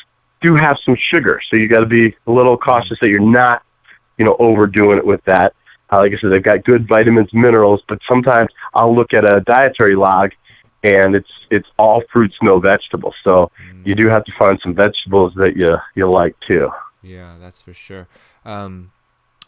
do 0.40 0.54
have 0.54 0.78
some 0.78 0.96
sugar, 0.96 1.40
so 1.48 1.56
you 1.56 1.68
got 1.68 1.80
to 1.80 1.86
be 1.86 2.14
a 2.26 2.30
little 2.30 2.58
cautious 2.58 2.98
that 3.00 3.08
you're 3.08 3.20
not, 3.20 3.62
you 4.18 4.24
know, 4.24 4.36
overdoing 4.38 4.98
it 4.98 5.06
with 5.06 5.22
that. 5.24 5.54
Uh, 5.92 5.98
like 5.98 6.12
I 6.12 6.18
said, 6.18 6.30
they've 6.30 6.42
got 6.42 6.64
good 6.64 6.88
vitamins, 6.88 7.32
minerals, 7.32 7.82
but 7.88 8.00
sometimes 8.08 8.50
I'll 8.74 8.94
look 8.94 9.14
at 9.14 9.24
a 9.24 9.40
dietary 9.40 9.94
log 9.94 10.32
and 10.82 11.16
it's 11.16 11.30
it's 11.50 11.68
all 11.78 12.02
fruits, 12.12 12.36
no 12.42 12.58
vegetables. 12.60 13.14
So 13.24 13.50
you 13.84 13.94
do 13.94 14.08
have 14.08 14.24
to 14.24 14.32
find 14.38 14.58
some 14.62 14.74
vegetables 14.74 15.34
that 15.36 15.56
you 15.56 15.76
you 15.94 16.10
like 16.10 16.38
too. 16.40 16.70
Yeah, 17.02 17.36
that's 17.40 17.60
for 17.60 17.72
sure. 17.72 18.08
Um, 18.44 18.92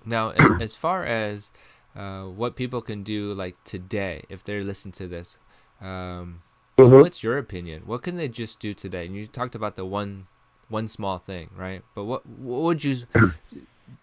now, 0.05 0.31
as 0.61 0.75
far 0.75 1.05
as 1.05 1.53
uh, 1.97 2.23
what 2.25 2.57
people 2.57 2.81
can 2.81 3.03
do, 3.03 3.33
like 3.35 3.63
today, 3.65 4.23
if 4.29 4.45
they 4.45 4.61
listen 4.61 4.93
to 4.93 5.07
this, 5.07 5.39
um, 5.81 6.43
mm-hmm. 6.77 7.01
what's 7.01 7.23
your 7.23 7.39
opinion? 7.39 7.83
What 7.87 8.03
can 8.03 8.17
they 8.17 8.29
just 8.29 8.61
do 8.61 8.75
today? 8.75 9.07
And 9.07 9.15
you 9.15 9.27
talked 9.27 9.55
about 9.55 9.77
the 9.77 9.85
one 9.85 10.27
one 10.69 10.89
small 10.89 11.19
thing, 11.19 11.51
right? 11.57 11.83
But 11.95 12.05
what 12.05 12.27
what 12.27 12.63
would 12.63 12.85
you, 12.85 12.99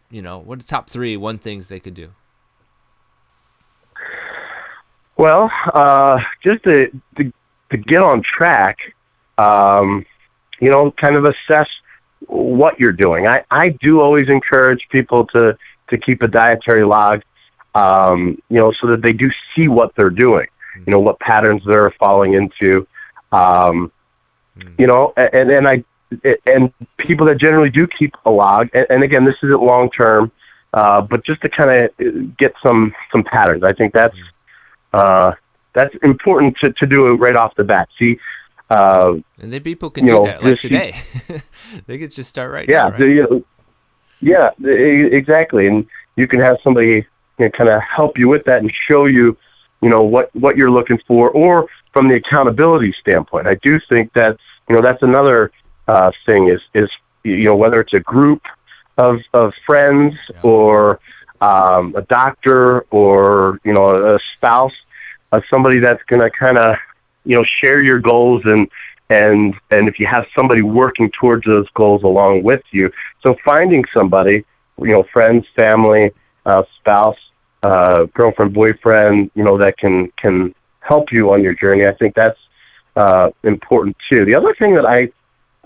you 0.09 0.21
know, 0.21 0.39
what 0.39 0.55
are 0.55 0.61
the 0.61 0.67
top 0.67 0.89
three 0.89 1.17
one 1.17 1.37
things 1.37 1.67
they 1.67 1.79
could 1.79 1.93
do? 1.93 2.11
Well, 5.17 5.49
uh, 5.73 6.21
just 6.43 6.63
to, 6.63 6.91
to, 7.17 7.31
to 7.71 7.77
get 7.77 8.01
on 8.01 8.21
track, 8.21 8.77
um, 9.37 10.05
you 10.59 10.69
know, 10.69 10.91
kind 10.91 11.15
of 11.15 11.25
assess 11.25 11.67
what 12.27 12.79
you're 12.79 12.91
doing. 12.91 13.27
I, 13.27 13.43
I 13.49 13.69
do 13.69 14.01
always 14.01 14.27
encourage 14.29 14.87
people 14.89 15.25
to, 15.27 15.57
to 15.89 15.97
keep 15.97 16.21
a 16.21 16.27
dietary 16.27 16.83
log, 16.83 17.21
um, 17.75 18.41
you 18.49 18.57
know, 18.57 18.71
so 18.71 18.87
that 18.87 19.01
they 19.01 19.13
do 19.13 19.31
see 19.55 19.67
what 19.67 19.95
they're 19.95 20.09
doing, 20.09 20.47
you 20.85 20.91
know, 20.91 20.99
what 20.99 21.19
patterns 21.19 21.61
they're 21.65 21.91
falling 21.91 22.33
into, 22.33 22.87
um, 23.31 23.91
mm. 24.57 24.73
you 24.77 24.87
know, 24.87 25.13
and, 25.15 25.49
and 25.49 25.67
I, 25.67 25.83
and 26.45 26.73
people 26.97 27.25
that 27.27 27.37
generally 27.37 27.69
do 27.69 27.87
keep 27.87 28.15
a 28.25 28.31
log, 28.31 28.69
and, 28.73 28.87
and 28.89 29.03
again, 29.03 29.23
this 29.23 29.35
isn't 29.43 29.61
long 29.61 29.89
term, 29.91 30.31
uh, 30.73 31.01
but 31.01 31.23
just 31.23 31.41
to 31.41 31.49
kind 31.49 31.71
of 31.71 32.37
get 32.37 32.53
some, 32.61 32.93
some 33.11 33.23
patterns. 33.23 33.63
I 33.63 33.71
think 33.71 33.93
that's, 33.93 34.15
mm 34.15 34.23
uh, 34.95 35.33
that's 35.73 35.93
important 36.03 36.57
to, 36.57 36.71
to 36.73 36.85
do 36.85 37.07
it 37.07 37.15
right 37.15 37.35
off 37.35 37.55
the 37.55 37.63
bat. 37.63 37.89
See, 37.99 38.19
uh, 38.69 39.15
and 39.41 39.53
then 39.53 39.61
people 39.61 39.89
can 39.89 40.05
do 40.05 40.13
know, 40.13 40.25
that 40.25 40.43
like 40.43 40.59
today. 40.59 40.95
they 41.87 41.97
could 41.97 42.11
just 42.11 42.29
start 42.29 42.51
right 42.51 42.67
yeah, 42.67 42.89
now. 42.89 42.89
Right? 42.91 42.99
The, 42.99 43.43
yeah, 44.21 44.49
exactly. 44.59 45.67
And 45.67 45.85
you 46.15 46.27
can 46.27 46.39
have 46.39 46.57
somebody 46.63 47.05
you 47.37 47.45
know, 47.45 47.49
kind 47.49 47.69
of 47.69 47.81
help 47.81 48.17
you 48.17 48.27
with 48.27 48.45
that 48.45 48.61
and 48.61 48.71
show 48.87 49.05
you, 49.05 49.37
you 49.81 49.89
know, 49.89 50.01
what 50.01 50.33
what 50.35 50.57
you're 50.57 50.71
looking 50.71 50.99
for, 51.07 51.29
or 51.29 51.67
from 51.93 52.07
the 52.07 52.15
accountability 52.15 52.93
standpoint. 52.93 53.47
I 53.47 53.55
do 53.55 53.79
think 53.79 54.13
that 54.13 54.37
you 54.67 54.75
know 54.75 54.81
that's 54.81 55.03
another 55.03 55.51
uh, 55.87 56.11
thing 56.25 56.47
is 56.47 56.61
is 56.73 56.89
you 57.23 57.43
know 57.43 57.55
whether 57.55 57.79
it's 57.81 57.93
a 57.93 57.99
group 57.99 58.43
of 58.97 59.19
of 59.33 59.53
friends 59.65 60.15
yeah. 60.31 60.41
or 60.41 60.99
um, 61.41 61.93
a 61.95 62.01
doctor 62.01 62.81
or 62.91 63.59
you 63.63 63.73
know 63.73 64.15
a 64.15 64.19
spouse 64.35 64.73
somebody 65.49 65.79
that's 65.79 66.03
going 66.03 66.21
to 66.21 66.29
kind 66.29 66.57
of 66.57 66.75
you 67.25 67.35
know 67.35 67.43
share 67.43 67.81
your 67.81 67.99
goals 67.99 68.43
and 68.45 68.69
and 69.09 69.55
and 69.71 69.87
if 69.87 69.99
you 69.99 70.07
have 70.07 70.25
somebody 70.35 70.61
working 70.61 71.11
towards 71.11 71.45
those 71.45 71.69
goals 71.71 72.03
along 72.03 72.43
with 72.43 72.63
you. 72.71 72.91
So 73.21 73.35
finding 73.43 73.83
somebody 73.93 74.45
you 74.81 74.91
know 74.91 75.03
friends 75.03 75.45
family 75.55 76.11
uh, 76.45 76.63
spouse 76.77 77.17
uh, 77.63 78.05
girlfriend 78.13 78.53
boyfriend 78.53 79.31
you 79.35 79.43
know 79.43 79.57
that 79.57 79.77
can 79.77 80.11
can 80.17 80.53
help 80.79 81.11
you 81.11 81.31
on 81.31 81.41
your 81.41 81.55
journey 81.55 81.87
i 81.87 81.93
think 81.93 82.13
that's 82.13 82.39
uh, 82.95 83.29
important 83.43 83.97
too. 84.07 84.23
The 84.23 84.35
other 84.35 84.53
thing 84.55 84.73
that 84.75 84.85
i 84.85 85.09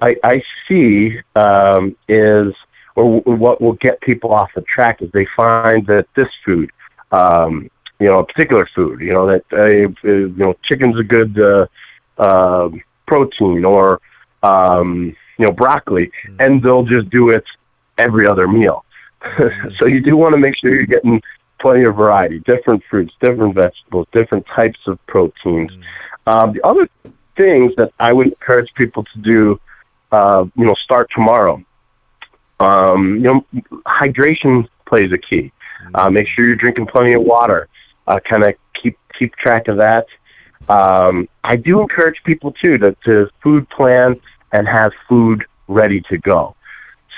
i, 0.01 0.15
I 0.23 0.43
see 0.67 1.19
um, 1.35 1.95
is 2.07 2.53
or 2.95 3.21
what 3.21 3.61
will 3.61 3.73
get 3.73 4.01
people 4.01 4.33
off 4.33 4.51
the 4.55 4.61
track 4.61 5.01
is 5.01 5.11
they 5.11 5.25
find 5.35 5.85
that 5.87 6.07
this 6.15 6.29
food 6.43 6.71
um, 7.11 7.69
you 7.99 8.07
know, 8.07 8.19
a 8.19 8.25
particular 8.25 8.67
food. 8.73 9.01
You 9.01 9.13
know 9.13 9.27
that 9.27 9.43
uh, 9.51 9.65
you 9.65 10.33
know 10.37 10.53
chicken's 10.61 10.97
a 10.97 11.03
good 11.03 11.39
uh, 11.39 11.67
uh, 12.17 12.69
protein, 13.05 13.65
or 13.65 14.01
um, 14.43 15.15
you 15.37 15.45
know 15.45 15.51
broccoli, 15.51 16.11
mm. 16.27 16.45
and 16.45 16.63
they'll 16.63 16.83
just 16.83 17.09
do 17.09 17.29
it 17.29 17.45
every 17.97 18.27
other 18.27 18.47
meal. 18.47 18.85
So 19.75 19.85
you 19.85 20.01
do 20.01 20.15
want 20.15 20.33
to 20.33 20.39
make 20.39 20.57
sure 20.57 20.73
you're 20.73 20.85
getting 20.85 21.21
plenty 21.59 21.83
of 21.83 21.95
variety, 21.95 22.39
different 22.39 22.83
fruits, 22.89 23.13
different 23.19 23.53
vegetables, 23.53 24.07
different 24.13 24.45
types 24.47 24.79
of 24.87 25.05
proteins. 25.07 25.71
Mm. 25.71 25.83
Um, 26.25 26.53
the 26.53 26.65
other 26.65 26.89
things 27.35 27.73
that 27.75 27.91
I 27.99 28.13
would 28.13 28.27
encourage 28.27 28.73
people 28.75 29.03
to 29.03 29.19
do, 29.19 29.59
uh, 30.11 30.45
you 30.55 30.65
know, 30.65 30.73
start 30.75 31.09
tomorrow. 31.13 31.61
Um, 32.61 33.15
you 33.15 33.23
know, 33.23 33.45
hydration 33.85 34.67
plays 34.85 35.11
a 35.11 35.17
key. 35.17 35.51
Uh, 35.93 36.09
make 36.09 36.27
sure 36.27 36.45
you're 36.45 36.55
drinking 36.55 36.87
plenty 36.87 37.13
of 37.13 37.21
water 37.21 37.67
uh, 38.09 38.19
kind 38.19 38.43
of 38.43 38.55
keep 38.73 38.97
keep 39.17 39.35
track 39.35 39.67
of 39.69 39.77
that. 39.77 40.07
Um, 40.67 41.29
I 41.43 41.55
do 41.55 41.81
encourage 41.81 42.21
people 42.23 42.51
too 42.51 42.77
to, 42.79 42.95
to 43.05 43.29
food 43.41 43.69
plan 43.69 44.19
and 44.51 44.67
have 44.67 44.91
food 45.07 45.45
ready 45.67 46.01
to 46.01 46.17
go. 46.17 46.55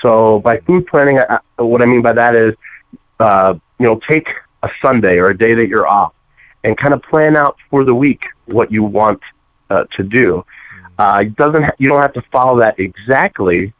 So 0.00 0.40
by 0.40 0.58
food 0.60 0.86
planning, 0.86 1.18
I, 1.18 1.38
what 1.56 1.82
I 1.82 1.86
mean 1.86 2.02
by 2.02 2.12
that 2.12 2.34
is, 2.34 2.54
uh, 3.18 3.54
you 3.78 3.86
know, 3.86 4.00
take 4.08 4.28
a 4.62 4.70
Sunday 4.80 5.18
or 5.18 5.30
a 5.30 5.36
day 5.36 5.54
that 5.54 5.68
you're 5.68 5.86
off 5.86 6.14
and 6.64 6.76
kind 6.76 6.94
of 6.94 7.02
plan 7.02 7.36
out 7.36 7.56
for 7.70 7.84
the 7.84 7.94
week 7.94 8.24
what 8.46 8.70
you 8.70 8.82
want 8.84 9.20
uh, 9.70 9.84
to 9.92 10.02
do. 10.02 10.44
Uh, 10.98 11.24
doesn't 11.24 11.64
ha- 11.64 11.72
you 11.78 11.88
don't 11.88 12.02
have 12.02 12.12
to 12.12 12.22
follow 12.30 12.58
that 12.60 12.78
exactly, 12.78 13.72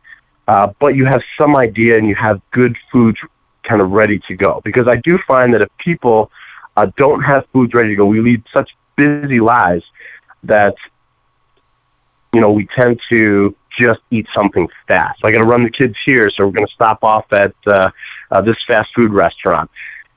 uh, 0.48 0.72
but 0.80 0.96
you 0.96 1.04
have 1.04 1.22
some 1.38 1.56
idea 1.56 1.98
and 1.98 2.08
you 2.08 2.14
have 2.14 2.40
good 2.50 2.76
foods 2.90 3.18
kind 3.62 3.80
of 3.80 3.90
ready 3.90 4.18
to 4.26 4.34
go. 4.34 4.60
Because 4.64 4.88
I 4.88 4.96
do 4.96 5.18
find 5.26 5.52
that 5.54 5.60
if 5.60 5.68
people 5.78 6.30
uh, 6.76 6.86
don't 6.96 7.22
have 7.22 7.46
foods 7.52 7.74
ready 7.74 7.90
to 7.90 7.96
go. 7.96 8.06
We 8.06 8.20
lead 8.20 8.44
such 8.52 8.70
busy 8.96 9.40
lives 9.40 9.84
that 10.44 10.74
you 12.32 12.40
know 12.40 12.52
we 12.52 12.66
tend 12.66 13.00
to 13.08 13.54
just 13.78 14.00
eat 14.10 14.26
something 14.34 14.68
fast. 14.86 15.24
I 15.24 15.32
got 15.32 15.38
to 15.38 15.44
run 15.44 15.64
the 15.64 15.70
kids 15.70 15.96
here, 16.04 16.28
so 16.30 16.46
we're 16.46 16.52
going 16.52 16.66
to 16.66 16.72
stop 16.72 17.02
off 17.02 17.32
at 17.32 17.54
uh, 17.66 17.90
uh, 18.30 18.40
this 18.40 18.62
fast 18.64 18.94
food 18.94 19.12
restaurant. 19.12 19.70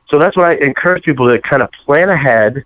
So 0.09 0.19
that's 0.19 0.38
why 0.38 0.51
I 0.51 0.55
encourage 0.55 1.03
people 1.03 1.27
to 1.29 1.39
kind 1.39 1.62
of 1.62 1.71
plan 1.71 2.09
ahead 2.09 2.65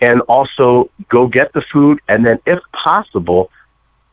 and 0.00 0.20
also 0.22 0.90
go 1.08 1.26
get 1.26 1.52
the 1.52 1.62
food, 1.62 2.00
and 2.08 2.24
then 2.24 2.38
if 2.46 2.60
possible, 2.72 3.50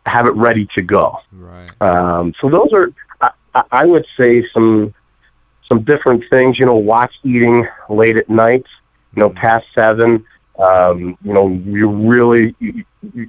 have 0.05 0.27
it 0.27 0.34
ready 0.34 0.67
to 0.75 0.81
go. 0.81 1.19
Right. 1.31 1.69
Um, 1.81 2.34
so 2.39 2.50
those 2.50 2.74
are, 2.74 2.91
I, 3.22 3.63
I 3.72 3.86
would 3.86 4.05
say, 4.17 4.48
some 4.53 4.93
some 5.67 5.84
different 5.84 6.24
things. 6.29 6.60
You 6.60 6.65
know, 6.65 6.75
watch 6.75 7.13
eating 7.24 7.67
late 7.89 8.17
at 8.17 8.29
night. 8.29 8.65
You 9.15 9.24
know, 9.24 9.29
past 9.29 9.65
seven. 9.74 10.25
Um, 10.60 11.17
you 11.24 11.34
know, 11.34 11.50
you 11.50 11.89
really 11.89 12.55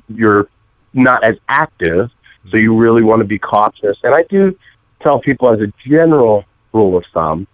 you're 0.09 0.49
not 0.93 1.25
as 1.25 1.37
active, 1.49 2.11
so 2.51 2.57
you 2.57 2.77
really 2.77 3.03
want 3.03 3.19
to 3.19 3.25
be 3.25 3.39
cautious. 3.39 3.97
And 4.05 4.15
I 4.15 4.23
do 4.25 4.57
tell 5.01 5.19
people 5.19 5.51
as 5.51 5.61
a 5.61 5.73
general 5.87 6.45
rule 6.73 6.97
of 6.97 7.05
thumb, 7.13 7.47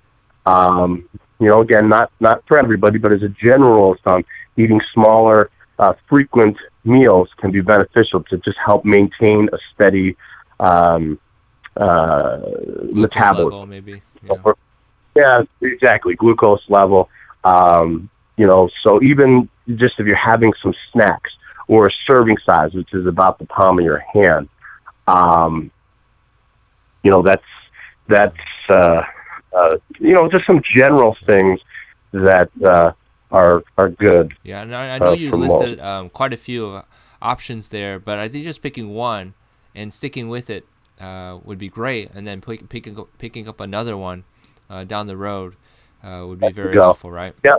um, 0.46 1.08
you 1.38 1.48
know, 1.48 1.60
again, 1.60 1.88
not 1.88 2.12
not 2.20 2.42
for 2.46 2.58
everybody, 2.58 2.98
but 2.98 3.12
as 3.12 3.22
a 3.22 3.28
general 3.28 3.72
rule 3.72 3.92
of 3.92 4.00
thumb, 4.00 4.24
eating 4.56 4.80
smaller, 4.92 5.50
uh, 5.78 5.94
frequent 6.08 6.56
meals 6.84 7.28
can 7.38 7.50
be 7.50 7.60
beneficial 7.60 8.22
to 8.24 8.38
just 8.38 8.58
help 8.64 8.84
maintain 8.84 9.48
a 9.52 9.58
steady 9.72 10.16
um, 10.60 11.18
uh, 11.76 12.40
metabolism. 12.92 13.44
Level, 13.44 13.66
maybe. 13.66 14.02
Yeah. 14.22 14.52
yeah. 15.16 15.42
exactly. 15.60 16.14
Glucose 16.14 16.62
level. 16.68 17.08
Um, 17.44 18.08
you 18.42 18.48
know, 18.48 18.68
so 18.76 19.00
even 19.04 19.48
just 19.76 20.00
if 20.00 20.06
you're 20.08 20.16
having 20.16 20.52
some 20.60 20.74
snacks 20.90 21.30
or 21.68 21.86
a 21.86 21.92
serving 21.92 22.36
size, 22.38 22.74
which 22.74 22.92
is 22.92 23.06
about 23.06 23.38
the 23.38 23.44
palm 23.44 23.78
of 23.78 23.84
your 23.84 23.98
hand, 24.12 24.48
um, 25.06 25.70
you 27.04 27.10
know, 27.12 27.22
that's 27.22 27.44
that's 28.08 28.36
uh, 28.68 29.04
uh, 29.56 29.76
you 30.00 30.12
know 30.12 30.28
just 30.28 30.44
some 30.44 30.60
general 30.64 31.16
things 31.24 31.60
that 32.10 32.50
uh, 32.64 32.90
are 33.30 33.62
are 33.78 33.90
good. 33.90 34.34
Yeah, 34.42 34.62
and 34.62 34.74
I, 34.74 34.96
I 34.96 34.98
know 34.98 35.10
uh, 35.10 35.12
you 35.12 35.30
listed 35.30 35.78
um, 35.78 36.10
quite 36.10 36.32
a 36.32 36.36
few 36.36 36.82
options 37.20 37.68
there, 37.68 38.00
but 38.00 38.18
I 38.18 38.28
think 38.28 38.42
just 38.42 38.60
picking 38.60 38.92
one 38.92 39.34
and 39.72 39.92
sticking 39.92 40.28
with 40.28 40.50
it 40.50 40.66
uh, 41.00 41.38
would 41.44 41.58
be 41.58 41.68
great, 41.68 42.10
and 42.12 42.26
then 42.26 42.40
pick, 42.40 42.68
picking 42.68 42.98
up, 42.98 43.06
picking 43.18 43.46
up 43.46 43.60
another 43.60 43.96
one 43.96 44.24
uh, 44.68 44.82
down 44.82 45.06
the 45.06 45.16
road 45.16 45.54
uh, 46.02 46.24
would 46.26 46.40
be 46.40 46.50
very 46.50 46.74
helpful, 46.74 47.12
right? 47.12 47.36
Yeah. 47.44 47.58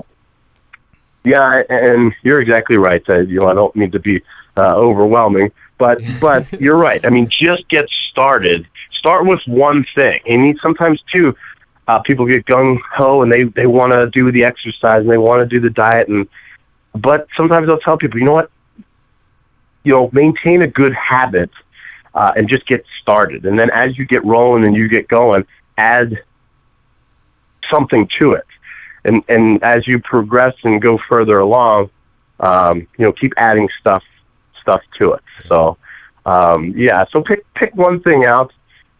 Yeah, 1.24 1.63
and 1.70 2.13
you're 2.24 2.42
exactly 2.42 2.77
right. 2.77 3.03
Uh, 3.08 3.20
you 3.20 3.39
know, 3.39 3.48
I 3.48 3.53
don't 3.53 3.75
mean 3.75 3.92
to 3.92 4.00
be 4.00 4.22
uh, 4.58 4.75
overwhelming, 4.75 5.51
but 5.77 6.01
but 6.22 6.51
you're 6.62 6.77
right. 6.77 7.03
I 7.06 7.10
mean, 7.10 7.27
just 7.27 7.68
get 7.68 7.89
started. 7.89 8.68
Start 8.92 9.25
with 9.25 9.42
one 9.48 9.86
thing. 9.96 10.20
And 10.27 10.58
sometimes 10.62 11.01
too, 11.12 11.36
uh, 11.88 12.00
people 12.00 12.25
get 12.25 12.46
gung 12.46 12.80
ho 12.92 13.22
and 13.22 13.32
they 13.32 13.44
they 13.44 13.68
want 13.68 13.92
to 13.94 14.10
do 14.10 14.32
the 14.32 14.44
exercise 14.44 15.01
and 15.01 15.10
they 15.10 15.18
want 15.18 15.39
to 15.39 15.46
do 15.46 15.60
the 15.60 15.70
diet 15.70 16.08
and 16.08 16.27
but 16.96 17.27
sometimes 17.36 17.68
they'll 17.68 17.80
tell 17.80 17.98
people, 17.98 18.20
you 18.20 18.25
know 18.25 18.34
what, 18.34 18.51
you 19.84 19.94
know, 19.94 20.10
maintain 20.13 20.62
a 20.62 20.68
good 20.68 20.94
habit 20.94 21.50
uh, 22.13 22.34
and 22.36 22.48
just 22.48 22.65
get 22.68 22.86
started. 23.01 23.46
And 23.46 23.58
then 23.58 23.70
as 23.72 23.98
you 23.98 24.06
get 24.06 24.24
rolling 24.24 24.63
and 24.63 24.75
you 24.75 24.88
get 24.88 25.08
going, 25.08 25.46
add 25.77 26.22
something 27.70 28.08
to 28.20 28.34
it. 28.34 28.46
And 29.06 29.24
and 29.28 29.62
as 29.64 29.88
you 29.88 30.00
progress 30.00 30.56
and 30.64 30.82
go 30.82 30.98
further 31.10 31.40
along, 31.40 31.90
um, 32.40 32.88
you 32.98 33.06
know, 33.06 33.12
keep 33.12 33.34
adding 33.38 33.70
stuff 33.80 34.04
stuff 34.62 34.82
to 34.98 35.14
it. 35.14 35.24
So 35.48 35.78
um, 36.26 36.74
yeah, 36.78 37.06
so 37.12 37.22
pick 37.22 37.46
pick 37.54 37.76
one 37.76 38.02
thing 38.02 38.26
out 38.26 38.54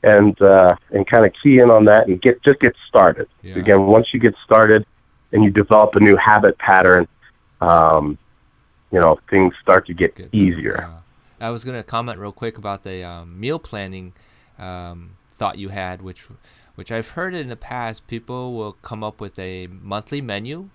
and 0.04 0.40
uh, 0.42 0.76
and 0.92 1.08
kind 1.08 1.26
of 1.26 1.34
key 1.42 1.60
in 1.60 1.70
on 1.70 1.86
that 1.86 2.08
and 2.08 2.22
get 2.22 2.42
just 2.44 2.60
get 2.60 2.76
started. 2.88 3.28
Yeah. 3.42 3.58
Again, 3.58 3.86
once 3.86 4.14
you 4.14 4.20
get 4.20 4.36
started 4.44 4.86
and 5.32 5.44
you 5.44 5.50
develop 5.50 5.96
a 5.96 6.00
new 6.00 6.18
habit 6.18 6.58
pattern, 6.58 7.08
um, 7.62 8.18
you 8.92 9.00
know 9.00 9.20
things 9.30 9.54
start 9.62 9.88
to 9.88 9.94
get, 9.94 10.16
get 10.16 10.34
easier. 10.34 10.90
I 11.40 11.50
was 11.50 11.66
going 11.66 11.78
to 11.78 11.84
comment 11.84 12.20
real 12.20 12.32
quick 12.32 12.58
about 12.58 12.84
the 12.84 13.04
um, 13.04 13.38
meal 13.38 13.60
planning 13.60 14.14
um, 14.58 15.18
thought 15.34 15.58
you 15.58 15.70
had, 15.70 16.02
which 16.02 16.28
which 16.75 16.92
I've 16.92 17.10
heard 17.10 17.34
in 17.34 17.50
the 17.50 17.56
past. 17.56 18.08
People 18.08 18.54
will 18.54 18.74
come 18.74 19.04
up 19.04 19.22
with 19.22 19.38
a 19.38 19.68
monthly 19.68 20.22
menu, 20.22 20.70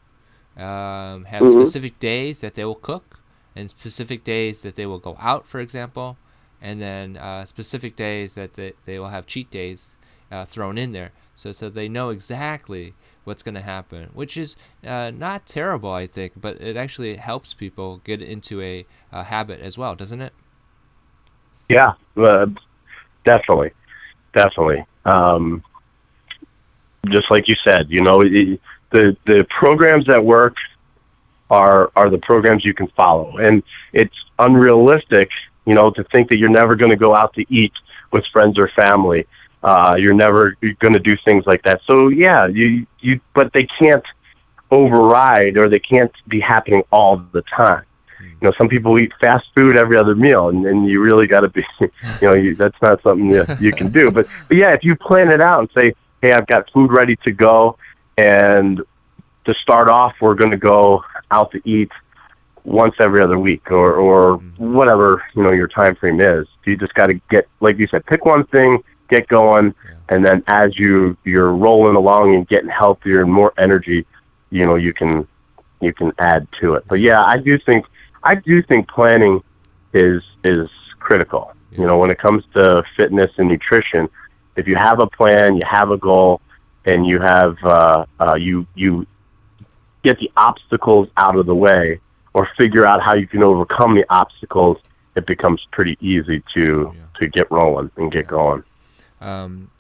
um, 0.57 1.25
have 1.25 1.43
mm-hmm. 1.43 1.61
specific 1.61 1.99
days 1.99 2.41
that 2.41 2.55
they 2.55 2.65
will 2.65 2.75
cook, 2.75 3.21
and 3.57 3.69
specific 3.69 4.25
days 4.25 4.63
that 4.63 4.75
they 4.77 4.87
will 4.87 4.99
go 4.99 5.17
out, 5.21 5.47
for 5.47 5.61
example 5.61 6.17
and 6.61 6.81
then 6.81 7.17
uh, 7.17 7.45
specific 7.45 7.97
days 7.97 8.35
that 8.35 8.55
they, 8.55 8.73
they 8.85 8.99
will 8.99 9.09
have 9.09 9.27
cheat 9.27 9.51
days 9.51 9.97
uh, 10.31 10.45
thrown 10.45 10.77
in 10.77 10.93
there 10.93 11.13
so 11.35 11.53
so 11.53 11.71
they 11.71 11.89
know 11.89 12.11
exactly 12.11 12.95
what's 13.25 13.43
going 13.43 13.55
to 13.55 13.63
happen 13.63 14.11
which 14.13 14.37
is 14.37 14.57
uh, 14.87 15.11
not 15.15 15.47
terrible 15.47 15.91
i 15.91 16.07
think 16.07 16.33
but 16.37 16.61
it 16.61 16.77
actually 16.77 17.17
helps 17.17 17.55
people 17.55 18.01
get 18.05 18.21
into 18.21 18.61
a, 18.61 18.85
a 19.13 19.25
habit 19.25 19.61
as 19.61 19.79
well 19.79 19.95
doesn't 19.95 20.21
it 20.21 20.33
yeah 21.69 21.93
definitely 23.25 23.71
definitely 24.33 24.85
um, 25.05 25.63
just 27.09 27.31
like 27.31 27.49
you 27.49 27.55
said 27.57 27.91
you 27.91 28.03
know 28.03 28.23
the 28.23 28.59
the 28.91 29.47
programs 29.49 30.07
that 30.07 30.25
work 30.25 30.57
are 31.51 31.91
are 31.97 32.11
the 32.11 32.19
programs 32.19 32.65
you 32.65 32.75
can 32.75 32.87
follow 32.89 33.39
and 33.39 33.63
it's 33.93 34.17
unrealistic 34.39 35.31
you 35.69 35.75
know, 35.75 35.91
to 35.91 36.03
think 36.05 36.31
that 36.31 36.39
you're 36.39 36.49
never 36.49 36.75
going 36.75 36.91
to 36.91 36.97
go 36.97 37.15
out 37.15 37.35
to 37.35 37.45
eat 37.51 37.75
with 38.11 38.25
friends 38.29 38.59
or 38.59 38.69
family. 38.69 39.27
Uh, 39.63 39.99
you're 40.01 40.15
never 40.15 40.57
going 40.79 40.95
to 40.95 40.99
do 40.99 41.15
things 41.15 41.45
like 41.47 41.63
that. 41.65 41.83
So 41.85 42.09
yeah, 42.09 42.47
you 42.47 42.87
you, 43.01 43.21
but 43.35 43.53
they 43.53 43.65
can't 43.65 44.05
override 44.71 45.59
or 45.59 45.69
they 45.69 45.79
can't 45.79 46.11
be 46.27 46.41
happening 46.41 46.85
all 46.91 47.19
the 47.33 47.43
time. 47.43 47.85
You 48.21 48.49
know, 48.49 48.53
some 48.59 48.69
people 48.69 48.99
eat 48.99 49.13
fast 49.21 49.47
food 49.55 49.77
every 49.77 49.97
other 49.97 50.15
meal, 50.15 50.49
and, 50.49 50.67
and 50.67 50.89
you 50.89 51.01
really 51.01 51.27
got 51.27 51.41
to 51.41 51.49
be, 51.49 51.65
you 51.81 51.91
know, 52.23 52.33
you, 52.35 52.55
that's 52.55 52.81
not 52.83 53.03
something 53.03 53.31
you, 53.31 53.45
you 53.61 53.73
can 53.73 53.91
do. 53.91 54.11
But, 54.11 54.27
but 54.49 54.57
yeah, 54.57 54.73
if 54.73 54.85
you 54.85 54.97
plan 54.97 55.31
it 55.31 55.41
out 55.41 55.61
and 55.61 55.71
say, 55.77 55.95
hey, 56.23 56.33
I've 56.33 56.47
got 56.47 56.71
food 56.71 56.93
ready 56.93 57.17
to 57.17 57.33
go, 57.33 57.79
and 58.17 58.83
to 59.45 59.55
start 59.55 59.89
off, 59.89 60.15
we're 60.21 60.35
going 60.35 60.51
to 60.51 60.57
go 60.57 61.03
out 61.31 61.51
to 61.53 61.61
eat 61.65 61.91
once 62.65 62.95
every 62.99 63.23
other 63.23 63.39
week 63.39 63.71
or 63.71 63.95
or 63.95 64.37
whatever 64.59 65.23
you 65.35 65.43
know 65.43 65.53
your 65.53 65.69
time 65.69 65.97
frame 65.97 66.21
is. 66.21 66.47
You 66.65 66.77
just 66.77 66.95
got 66.95 67.07
to 67.07 67.15
get 67.31 67.49
like 67.61 67.79
you 67.79 67.87
said, 67.87 68.05
pick 68.07 68.25
one 68.25 68.45
thing, 68.47 68.83
get 69.09 69.27
going, 69.29 69.75
yeah. 69.85 70.15
and 70.15 70.25
then 70.25 70.45
as 70.47 70.79
you 70.79 71.17
you're 71.25 71.53
rolling 71.53 71.97
along 71.97 72.35
and 72.35 72.47
getting 72.47 72.69
healthier 72.69 73.23
and 73.23 73.33
more 73.33 73.55
energy, 73.59 74.07
you 74.51 74.67
know 74.67 74.75
you 74.75 74.93
can 74.93 75.27
you 75.81 75.93
can 75.93 76.13
add 76.19 76.47
to 76.61 76.75
it. 76.75 76.85
But 76.89 77.01
yeah, 77.01 77.25
I 77.25 77.39
do 77.39 77.59
think 77.59 77.87
I 78.29 78.35
do 78.35 78.63
think 78.63 78.89
planning 78.89 79.43
is 79.95 80.23
is 80.45 80.69
critical. 80.99 81.55
You 81.73 81.87
know, 81.87 81.97
when 81.97 82.11
it 82.11 82.19
comes 82.19 82.45
to 82.53 82.83
fitness 82.95 83.31
and 83.39 83.49
nutrition, 83.49 84.07
if 84.57 84.69
you 84.69 84.77
have 84.77 85.01
a 85.01 85.07
plan, 85.07 85.57
you 85.57 85.63
have 85.65 85.91
a 85.91 85.97
goal, 85.97 86.43
and 86.85 87.07
you 87.07 87.21
have 87.21 87.57
uh, 87.65 88.05
uh, 88.21 88.35
you 88.35 88.67
you 88.75 89.07
get 90.03 90.19
the 90.19 90.31
obstacles 90.37 91.09
out 91.17 91.37
of 91.37 91.47
the 91.47 91.55
way 91.55 92.01
or 92.35 92.47
figure 92.59 92.87
out 92.87 93.01
how 93.03 93.15
you 93.15 93.27
can 93.27 93.43
overcome 93.43 93.95
the 93.95 94.05
obstacles, 94.11 94.77
it 95.17 95.25
becomes 95.25 95.67
pretty 95.71 95.97
easy 96.03 96.43
to 96.53 96.93
yeah. 96.95 97.01
to 97.19 97.29
get 97.29 97.51
rolling 97.51 97.91
and 97.97 98.13
get 98.13 98.27
yeah. 98.27 98.31
going. 98.31 98.65
Um, 99.23 99.71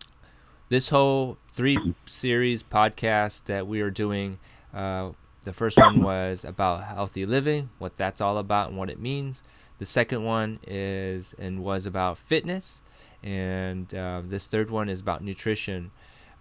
this 0.70 0.88
whole 0.88 1.36
three 1.50 1.94
series 2.06 2.62
podcast 2.62 3.44
that 3.44 3.66
we 3.66 3.82
are 3.82 3.90
doing, 3.90 4.38
uh, 4.72 5.10
the 5.48 5.54
first 5.54 5.78
one 5.78 6.02
was 6.02 6.44
about 6.44 6.84
healthy 6.84 7.24
living, 7.24 7.70
what 7.78 7.96
that's 7.96 8.20
all 8.20 8.36
about, 8.36 8.68
and 8.68 8.76
what 8.76 8.90
it 8.90 9.00
means. 9.00 9.42
The 9.78 9.86
second 9.86 10.22
one 10.22 10.58
is 10.66 11.34
and 11.38 11.64
was 11.64 11.86
about 11.86 12.18
fitness, 12.18 12.82
and 13.22 13.92
uh, 13.94 14.20
this 14.22 14.46
third 14.46 14.68
one 14.68 14.90
is 14.90 15.00
about 15.00 15.24
nutrition. 15.24 15.90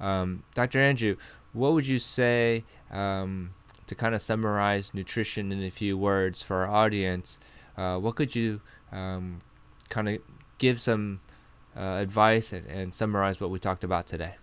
Um, 0.02 0.43
Dr. 0.56 0.82
Andrew, 0.82 1.15
what 1.54 1.72
would 1.72 1.88
you 1.88 2.00
say? 2.00 2.65
Um, 2.91 3.52
to 3.86 3.96
kind 3.96 4.13
of 4.13 4.22
summarize 4.22 4.93
nutrition 4.93 5.54
in 5.54 5.63
a 5.63 5.72
few 5.72 5.98
words 5.98 6.43
for 6.43 6.58
our 6.58 6.67
audience, 6.67 7.39
uh, 7.78 7.98
what 7.98 8.15
could 8.15 8.36
you 8.36 8.60
um, 8.91 9.39
kind 9.88 10.10
of 10.10 10.17
give 10.58 10.82
some 10.82 11.22
uh, 11.78 12.00
advice 12.02 12.52
and, 12.52 12.67
and, 12.67 12.93
summarize 12.93 13.39
what 13.39 13.50
we 13.50 13.60
talked 13.60 13.86
about 13.86 14.06
today? 14.06 14.36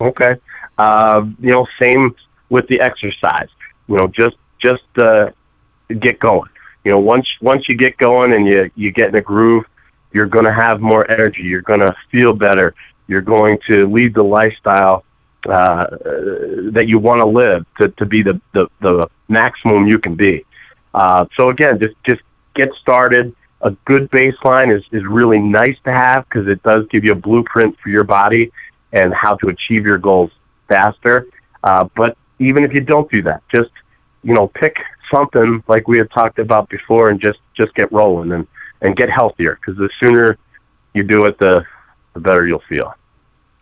Okay, 0.00 0.36
uh, 0.78 1.24
you 1.40 1.50
know, 1.50 1.66
same 1.82 2.14
with 2.50 2.66
the 2.68 2.80
exercise. 2.80 3.48
You 3.88 3.96
know, 3.96 4.06
just 4.08 4.36
just 4.58 4.84
uh, 4.98 5.30
get 5.98 6.18
going. 6.18 6.50
You 6.84 6.92
know, 6.92 6.98
once 6.98 7.28
once 7.40 7.68
you 7.68 7.76
get 7.76 7.96
going 7.96 8.32
and 8.32 8.46
you 8.46 8.70
you 8.74 8.90
get 8.92 9.08
in 9.08 9.14
a 9.14 9.20
groove, 9.20 9.64
you're 10.12 10.26
going 10.26 10.44
to 10.44 10.52
have 10.52 10.80
more 10.80 11.10
energy. 11.10 11.42
You're 11.42 11.62
going 11.62 11.80
to 11.80 11.96
feel 12.10 12.32
better. 12.32 12.74
You're 13.06 13.22
going 13.22 13.58
to 13.66 13.86
lead 13.88 14.14
the 14.14 14.22
lifestyle 14.22 15.04
uh, 15.48 15.86
that 16.72 16.84
you 16.86 16.98
want 16.98 17.20
to 17.20 17.26
live 17.26 17.64
to, 17.78 17.88
to 17.88 18.06
be 18.06 18.22
the, 18.22 18.40
the, 18.52 18.68
the 18.80 19.08
maximum 19.28 19.86
you 19.86 19.98
can 19.98 20.14
be. 20.14 20.44
Uh, 20.92 21.26
so 21.36 21.50
again, 21.50 21.78
just 21.78 21.94
just 22.04 22.20
get 22.54 22.72
started. 22.74 23.34
A 23.62 23.70
good 23.84 24.10
baseline 24.10 24.74
is, 24.74 24.82
is 24.90 25.04
really 25.04 25.38
nice 25.38 25.76
to 25.84 25.92
have 25.92 26.26
because 26.28 26.48
it 26.48 26.62
does 26.62 26.86
give 26.88 27.04
you 27.04 27.12
a 27.12 27.16
blueprint 27.16 27.78
for 27.80 27.90
your 27.90 28.04
body 28.04 28.52
and 28.92 29.12
how 29.12 29.36
to 29.36 29.48
achieve 29.48 29.84
your 29.84 29.98
goals 29.98 30.30
faster. 30.66 31.26
Uh, 31.62 31.88
but 31.94 32.16
even 32.40 32.64
if 32.64 32.72
you 32.72 32.80
don't 32.80 33.08
do 33.10 33.22
that, 33.22 33.42
just 33.52 33.70
you 34.22 34.34
know 34.34 34.48
pick 34.48 34.76
something 35.12 35.62
like 35.68 35.86
we 35.86 35.98
had 35.98 36.10
talked 36.10 36.38
about 36.38 36.68
before 36.68 37.10
and 37.10 37.20
just 37.20 37.38
just 37.54 37.72
get 37.74 37.92
rolling 37.92 38.32
and 38.32 38.46
and 38.80 38.96
get 38.96 39.08
healthier 39.10 39.56
because 39.60 39.76
the 39.76 39.90
sooner 40.02 40.38
you 40.94 41.04
do 41.04 41.26
it, 41.26 41.38
the 41.38 41.64
the 42.14 42.20
better 42.20 42.46
you'll 42.46 42.62
feel. 42.68 42.94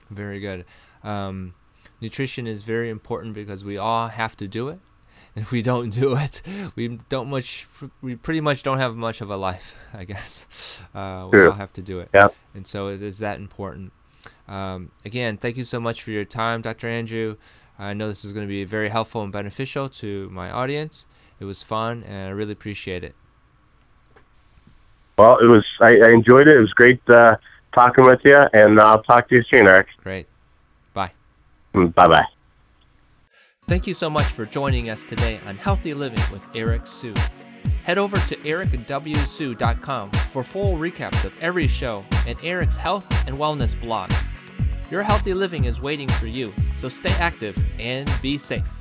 Very 0.08 0.40
good. 0.40 0.64
Um, 1.04 1.54
nutrition 2.00 2.46
is 2.46 2.62
very 2.62 2.88
important 2.88 3.34
because 3.34 3.64
we 3.64 3.76
all 3.76 4.08
have 4.08 4.36
to 4.38 4.48
do 4.48 4.68
it. 4.68 4.78
And 5.36 5.44
if 5.44 5.52
we 5.52 5.62
don't 5.62 5.90
do 5.90 6.16
it, 6.16 6.42
we 6.74 6.98
don't 7.10 7.28
much. 7.28 7.68
We 8.00 8.16
pretty 8.16 8.40
much 8.40 8.62
don't 8.62 8.78
have 8.78 8.96
much 8.96 9.20
of 9.20 9.30
a 9.30 9.36
life, 9.36 9.76
I 9.92 10.04
guess. 10.04 10.46
Uh, 10.94 11.28
we 11.30 11.44
all 11.44 11.52
have 11.52 11.72
to 11.74 11.82
do 11.82 12.00
it. 12.00 12.08
Yeah. 12.14 12.28
And 12.54 12.66
so 12.66 12.88
it 12.88 13.02
is 13.02 13.18
that 13.18 13.38
important. 13.38 13.92
Um, 14.48 14.90
again, 15.04 15.36
thank 15.36 15.56
you 15.56 15.64
so 15.64 15.78
much 15.78 16.02
for 16.02 16.10
your 16.10 16.24
time, 16.24 16.62
Dr. 16.62 16.88
Andrew. 16.88 17.36
I 17.78 17.94
know 17.94 18.08
this 18.08 18.24
is 18.24 18.32
going 18.32 18.46
to 18.46 18.50
be 18.50 18.64
very 18.64 18.88
helpful 18.88 19.22
and 19.22 19.32
beneficial 19.32 19.88
to 19.88 20.28
my 20.30 20.50
audience. 20.50 21.06
It 21.38 21.44
was 21.44 21.62
fun, 21.62 22.02
and 22.02 22.26
I 22.26 22.30
really 22.30 22.52
appreciate 22.52 23.04
it. 23.04 23.14
Well, 25.16 25.38
it 25.38 25.46
was. 25.46 25.64
I, 25.80 25.98
I 26.00 26.10
enjoyed 26.10 26.48
it. 26.48 26.56
It 26.56 26.60
was 26.60 26.72
great 26.72 27.00
uh, 27.08 27.36
talking 27.74 28.04
with 28.04 28.20
you, 28.24 28.36
and 28.52 28.80
I'll 28.80 29.02
talk 29.02 29.28
to 29.28 29.36
you 29.36 29.44
soon, 29.50 29.66
Eric. 29.66 29.88
Great. 30.02 30.26
Bye. 30.94 31.12
Bye 31.72 31.88
bye. 32.08 32.26
Thank 33.68 33.86
you 33.86 33.94
so 33.94 34.08
much 34.08 34.26
for 34.26 34.46
joining 34.46 34.90
us 34.90 35.04
today 35.04 35.40
on 35.46 35.56
Healthy 35.56 35.94
Living 35.94 36.22
with 36.32 36.46
Eric 36.54 36.86
Sue. 36.86 37.14
Head 37.84 37.98
over 37.98 38.16
to 38.16 38.36
ericwsue.com 38.36 40.10
for 40.10 40.42
full 40.42 40.76
recaps 40.76 41.24
of 41.24 41.34
every 41.40 41.66
show 41.66 42.04
and 42.26 42.38
Eric's 42.42 42.76
health 42.76 43.06
and 43.26 43.36
wellness 43.36 43.78
blog. 43.78 44.10
Your 44.90 45.02
healthy 45.02 45.34
living 45.34 45.64
is 45.64 45.82
waiting 45.82 46.08
for 46.08 46.26
you, 46.26 46.52
so 46.78 46.88
stay 46.88 47.12
active 47.18 47.58
and 47.78 48.10
be 48.22 48.38
safe. 48.38 48.77